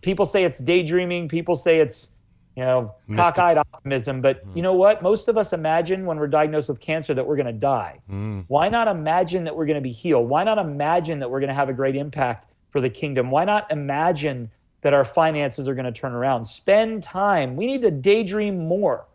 People 0.00 0.26
say 0.26 0.44
it's 0.44 0.58
daydreaming. 0.58 1.28
People 1.28 1.54
say 1.54 1.78
it's 1.78 2.14
you 2.56 2.64
know 2.64 2.94
Mystic. 3.06 3.36
cockeyed 3.36 3.58
optimism. 3.58 4.20
But 4.20 4.42
you 4.54 4.62
know 4.62 4.74
what? 4.74 5.00
Most 5.02 5.28
of 5.28 5.38
us 5.38 5.52
imagine 5.52 6.04
when 6.04 6.18
we're 6.18 6.26
diagnosed 6.26 6.68
with 6.68 6.80
cancer 6.80 7.14
that 7.14 7.26
we're 7.26 7.36
going 7.36 7.46
to 7.46 7.52
die. 7.52 8.00
Why 8.48 8.68
not 8.68 8.88
imagine 8.88 9.44
that 9.44 9.54
we're 9.54 9.66
going 9.66 9.76
to 9.76 9.80
be 9.80 9.92
healed? 9.92 10.28
Why 10.28 10.42
not 10.42 10.58
imagine 10.58 11.20
that 11.20 11.30
we're 11.30 11.40
going 11.40 11.48
to 11.48 11.54
have 11.54 11.68
a 11.68 11.72
great 11.72 11.94
impact 11.94 12.48
for 12.70 12.80
the 12.80 12.90
kingdom? 12.90 13.30
Why 13.30 13.44
not 13.44 13.70
imagine 13.70 14.50
that 14.82 14.94
our 14.94 15.04
finances 15.04 15.68
are 15.68 15.74
going 15.74 15.86
to 15.86 15.92
turn 15.92 16.12
around? 16.12 16.46
Spend 16.46 17.02
time. 17.02 17.56
We 17.56 17.66
need 17.66 17.82
to 17.82 17.90
daydream 17.90 18.66
more. 18.66 19.06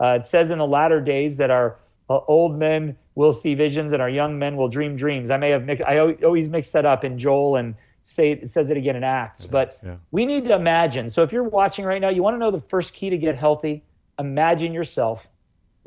Uh, 0.00 0.18
it 0.20 0.24
says 0.24 0.50
in 0.50 0.58
the 0.58 0.66
latter 0.66 1.00
days 1.00 1.38
that 1.38 1.50
our 1.50 1.78
uh, 2.08 2.20
old 2.28 2.58
men 2.58 2.96
will 3.14 3.32
see 3.32 3.54
visions 3.54 3.92
and 3.92 4.02
our 4.02 4.10
young 4.10 4.38
men 4.38 4.56
will 4.56 4.68
dream 4.68 4.94
dreams. 4.94 5.30
I 5.30 5.38
may 5.38 5.50
have 5.50 5.64
mixed, 5.64 5.82
I 5.84 5.98
always 5.98 6.48
mix 6.48 6.70
that 6.72 6.84
up 6.84 7.02
in 7.02 7.18
Joel 7.18 7.56
and 7.56 7.74
say 8.02 8.32
it 8.32 8.50
says 8.50 8.70
it 8.70 8.76
again 8.76 8.94
in 8.94 9.02
Acts. 9.02 9.46
But 9.46 9.78
yeah. 9.82 9.96
we 10.10 10.26
need 10.26 10.44
to 10.44 10.54
imagine. 10.54 11.10
So 11.10 11.22
if 11.22 11.32
you're 11.32 11.42
watching 11.42 11.84
right 11.84 12.00
now, 12.00 12.10
you 12.10 12.22
want 12.22 12.34
to 12.34 12.38
know 12.38 12.50
the 12.50 12.60
first 12.60 12.94
key 12.94 13.10
to 13.10 13.18
get 13.18 13.36
healthy. 13.36 13.82
Imagine 14.18 14.72
yourself 14.72 15.28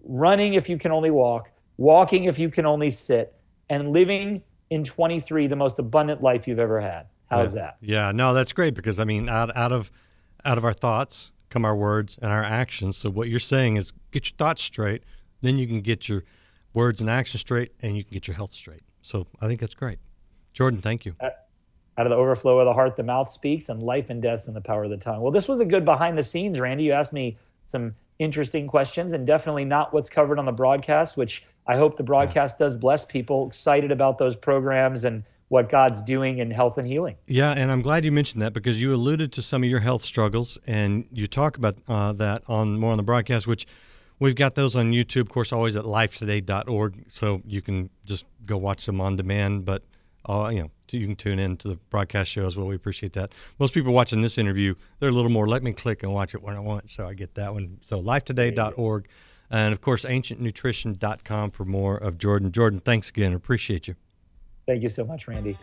running 0.04 0.54
if 0.54 0.70
you 0.70 0.78
can 0.78 0.92
only 0.92 1.12
walk, 1.12 1.52
walking 1.78 2.26
if 2.26 2.39
you 2.39 2.50
can 2.50 2.65
only 2.65 2.92
sit, 2.92 3.34
and 3.70 3.92
living 3.92 4.42
in 4.70 4.84
23 4.84 5.48
the 5.48 5.56
most 5.56 5.80
abundant 5.80 6.22
life 6.22 6.48
you've 6.48 6.60
ever 6.60 6.80
had. 6.80 7.08
How's 7.30 7.54
that? 7.54 7.78
Yeah, 7.82 8.12
no, 8.12 8.34
that's 8.34 8.54
great 8.54 8.74
because 8.74 9.00
I 9.00 9.04
mean, 9.04 9.30
out 9.30 9.56
out 9.56 9.72
of 9.72 9.92
out 10.46 10.58
of 10.58 10.65
our 10.65 10.74
thoughts 10.74 11.32
come 11.50 11.65
our 11.65 11.76
words 11.76 12.18
and 12.22 12.32
our 12.32 12.44
actions. 12.44 12.98
So 12.98 13.10
what 13.10 13.28
you're 13.28 13.39
saying 13.39 13.76
is 13.76 13.92
get 14.12 14.30
your 14.30 14.36
thoughts 14.38 14.62
straight, 14.62 15.04
then 15.42 15.58
you 15.58 15.68
can 15.68 15.82
get 15.82 16.08
your 16.08 16.24
words 16.74 17.02
and 17.02 17.10
actions 17.10 17.42
straight, 17.42 17.72
and 17.82 17.98
you 17.98 18.04
can 18.04 18.13
get 18.13 18.28
your 18.28 18.36
health 18.36 18.54
straight. 18.54 18.82
So 19.02 19.28
I 19.42 19.48
think 19.48 19.60
that's 19.60 19.74
great. 19.74 20.00
Jordan, 20.54 20.82
thank 20.82 21.06
you. 21.06 21.15
Out 21.22 22.06
of 22.06 22.10
the 22.10 22.15
overflow 22.15 22.60
of 22.60 22.65
the 22.65 22.74
heart, 22.74 22.96
the 22.96 23.04
mouth 23.04 23.30
speaks, 23.30 23.70
and 23.70 23.82
life 23.84 24.10
and 24.10 24.22
death's 24.22 24.48
in 24.48 24.54
the 24.54 24.62
power 24.62 24.84
of 24.84 24.89
the 24.89 24.98
tongue. 24.98 25.22
Well, 25.22 25.32
this 25.32 25.48
was 25.48 25.60
a 25.60 25.65
good 25.65 25.84
behind 25.86 26.18
the 26.18 26.24
scenes, 26.24 26.60
Randy. 26.60 26.86
You 26.86 26.94
asked 26.94 27.13
me 27.13 27.38
some 27.65 27.96
interesting 28.20 28.68
questions, 28.68 29.13
and 29.13 29.26
definitely 29.26 29.65
not 29.65 29.94
what's 29.94 30.10
covered 30.10 30.39
on 30.39 30.46
the 30.46 30.52
broadcast, 30.52 31.18
which 31.18 31.46
I 31.68 31.78
hope 31.78 31.98
the 31.98 32.04
broadcast 32.04 32.58
does 32.58 32.76
bless 32.76 33.06
people 33.06 33.48
excited 33.48 33.92
about 33.92 34.18
those 34.18 34.36
programs 34.36 35.04
and 35.04 35.24
what 35.49 35.67
God's 35.67 36.01
doing 36.01 36.38
in 36.38 36.51
health 36.51 36.77
and 36.77 36.88
healing. 36.88 37.17
Yeah, 37.27 37.51
and 37.51 37.71
I'm 37.71 37.81
glad 37.81 38.05
you 38.05 38.12
mentioned 38.12 38.41
that 38.41 38.53
because 38.53 38.81
you 38.81 38.93
alluded 38.93 39.31
to 39.33 39.41
some 39.41 39.63
of 39.63 39.69
your 39.69 39.79
health 39.79 40.03
struggles, 40.03 40.57
and 40.65 41.05
you 41.12 41.27
talk 41.27 41.57
about 41.57 41.75
uh, 41.88 42.13
that 42.13 42.43
on 42.47 42.79
more 42.79 42.91
on 42.91 42.97
the 42.97 43.03
broadcast, 43.03 43.47
which 43.47 43.65
we've 44.19 44.35
got 44.35 44.55
those 44.55 44.75
on 44.75 44.91
YouTube, 44.91 45.21
of 45.21 45.29
course, 45.29 45.51
always 45.51 45.75
at 45.75 45.85
lifetoday.org, 45.85 47.05
so 47.07 47.41
you 47.45 47.62
can 47.62 47.89
just 48.05 48.25
go 48.45 48.57
watch 48.57 48.85
them 48.85 49.01
on 49.01 49.15
demand. 49.15 49.65
But 49.65 49.83
uh, 50.27 50.51
you 50.53 50.62
know, 50.62 50.71
you 50.91 51.07
can 51.07 51.15
tune 51.15 51.39
in 51.39 51.57
to 51.57 51.67
the 51.69 51.75
broadcast 51.89 52.29
show 52.29 52.45
as 52.45 52.55
well. 52.55 52.67
We 52.67 52.75
appreciate 52.75 53.13
that. 53.13 53.33
Most 53.57 53.73
people 53.73 53.91
watching 53.91 54.21
this 54.21 54.38
interview, 54.38 54.75
they're 54.99 55.09
a 55.09 55.13
little 55.13 55.31
more. 55.31 55.47
Let 55.47 55.63
me 55.63 55.73
click 55.73 56.03
and 56.03 56.13
watch 56.13 56.35
it 56.35 56.43
when 56.43 56.55
I 56.55 56.59
want, 56.59 56.91
so 56.91 57.07
I 57.07 57.15
get 57.15 57.33
that 57.35 57.53
one. 57.53 57.79
So 57.81 57.99
lifetoday.org, 57.99 59.07
and 59.49 59.73
of 59.73 59.81
course, 59.81 60.05
ancientnutrition.com 60.05 61.51
for 61.51 61.65
more 61.65 61.97
of 61.97 62.19
Jordan. 62.19 62.51
Jordan, 62.51 62.81
thanks 62.81 63.09
again. 63.09 63.33
Appreciate 63.33 63.88
you. 63.88 63.95
Thank 64.69 64.84
you 64.84 64.89
so 64.89 65.03
much, 65.03 65.27
Randy. 65.27 65.58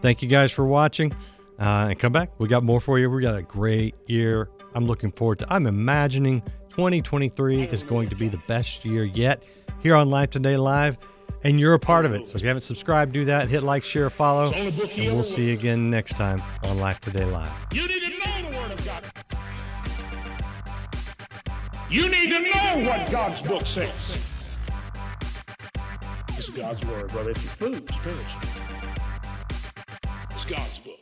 Thank 0.00 0.22
you 0.22 0.28
guys 0.28 0.52
for 0.52 0.64
watching. 0.64 1.12
Uh, 1.58 1.88
and 1.90 1.98
come 1.98 2.12
back. 2.12 2.30
We 2.40 2.48
got 2.48 2.64
more 2.64 2.80
for 2.80 2.98
you. 2.98 3.10
We 3.10 3.20
got 3.20 3.36
a 3.36 3.42
great 3.42 3.94
year. 4.06 4.48
I'm 4.74 4.86
looking 4.86 5.12
forward 5.12 5.40
to. 5.40 5.52
I'm 5.52 5.66
imagining 5.66 6.40
2023 6.70 7.64
is 7.64 7.82
going 7.82 8.08
to 8.08 8.16
be 8.16 8.30
the 8.30 8.40
best 8.48 8.86
year 8.86 9.04
yet 9.04 9.42
here 9.82 9.94
on 9.94 10.08
Life 10.08 10.30
Today 10.30 10.56
Live, 10.56 10.96
and 11.44 11.60
you're 11.60 11.74
a 11.74 11.78
part 11.78 12.06
of 12.06 12.14
it. 12.14 12.26
So 12.26 12.36
if 12.36 12.42
you 12.42 12.48
haven't 12.48 12.62
subscribed, 12.62 13.12
do 13.12 13.26
that. 13.26 13.50
Hit 13.50 13.64
like, 13.64 13.84
share, 13.84 14.08
follow, 14.08 14.50
and 14.54 14.74
we'll 14.96 15.24
see 15.24 15.48
you 15.48 15.52
again 15.52 15.90
next 15.90 16.14
time 16.14 16.40
on 16.64 16.80
Life 16.80 17.02
Today 17.02 17.26
Live. 17.26 17.52
You 17.74 17.86
need 17.86 18.00
to 18.00 18.08
know 18.08 18.50
the 18.50 18.56
Word 18.56 18.70
of 18.72 18.86
God. 18.86 19.12
You 21.90 22.08
need 22.08 22.28
to 22.28 22.40
know 22.40 22.88
what 22.88 23.10
God's 23.10 23.42
book 23.42 23.66
says. 23.66 24.31
It's 26.54 26.60
God's 26.60 26.84
Word, 26.84 27.08
brother. 27.08 27.30
It's 27.30 27.48
food, 27.52 27.88
spiritual. 27.88 28.22
It's 30.32 30.44
God's 30.44 30.78
book. 30.80 31.01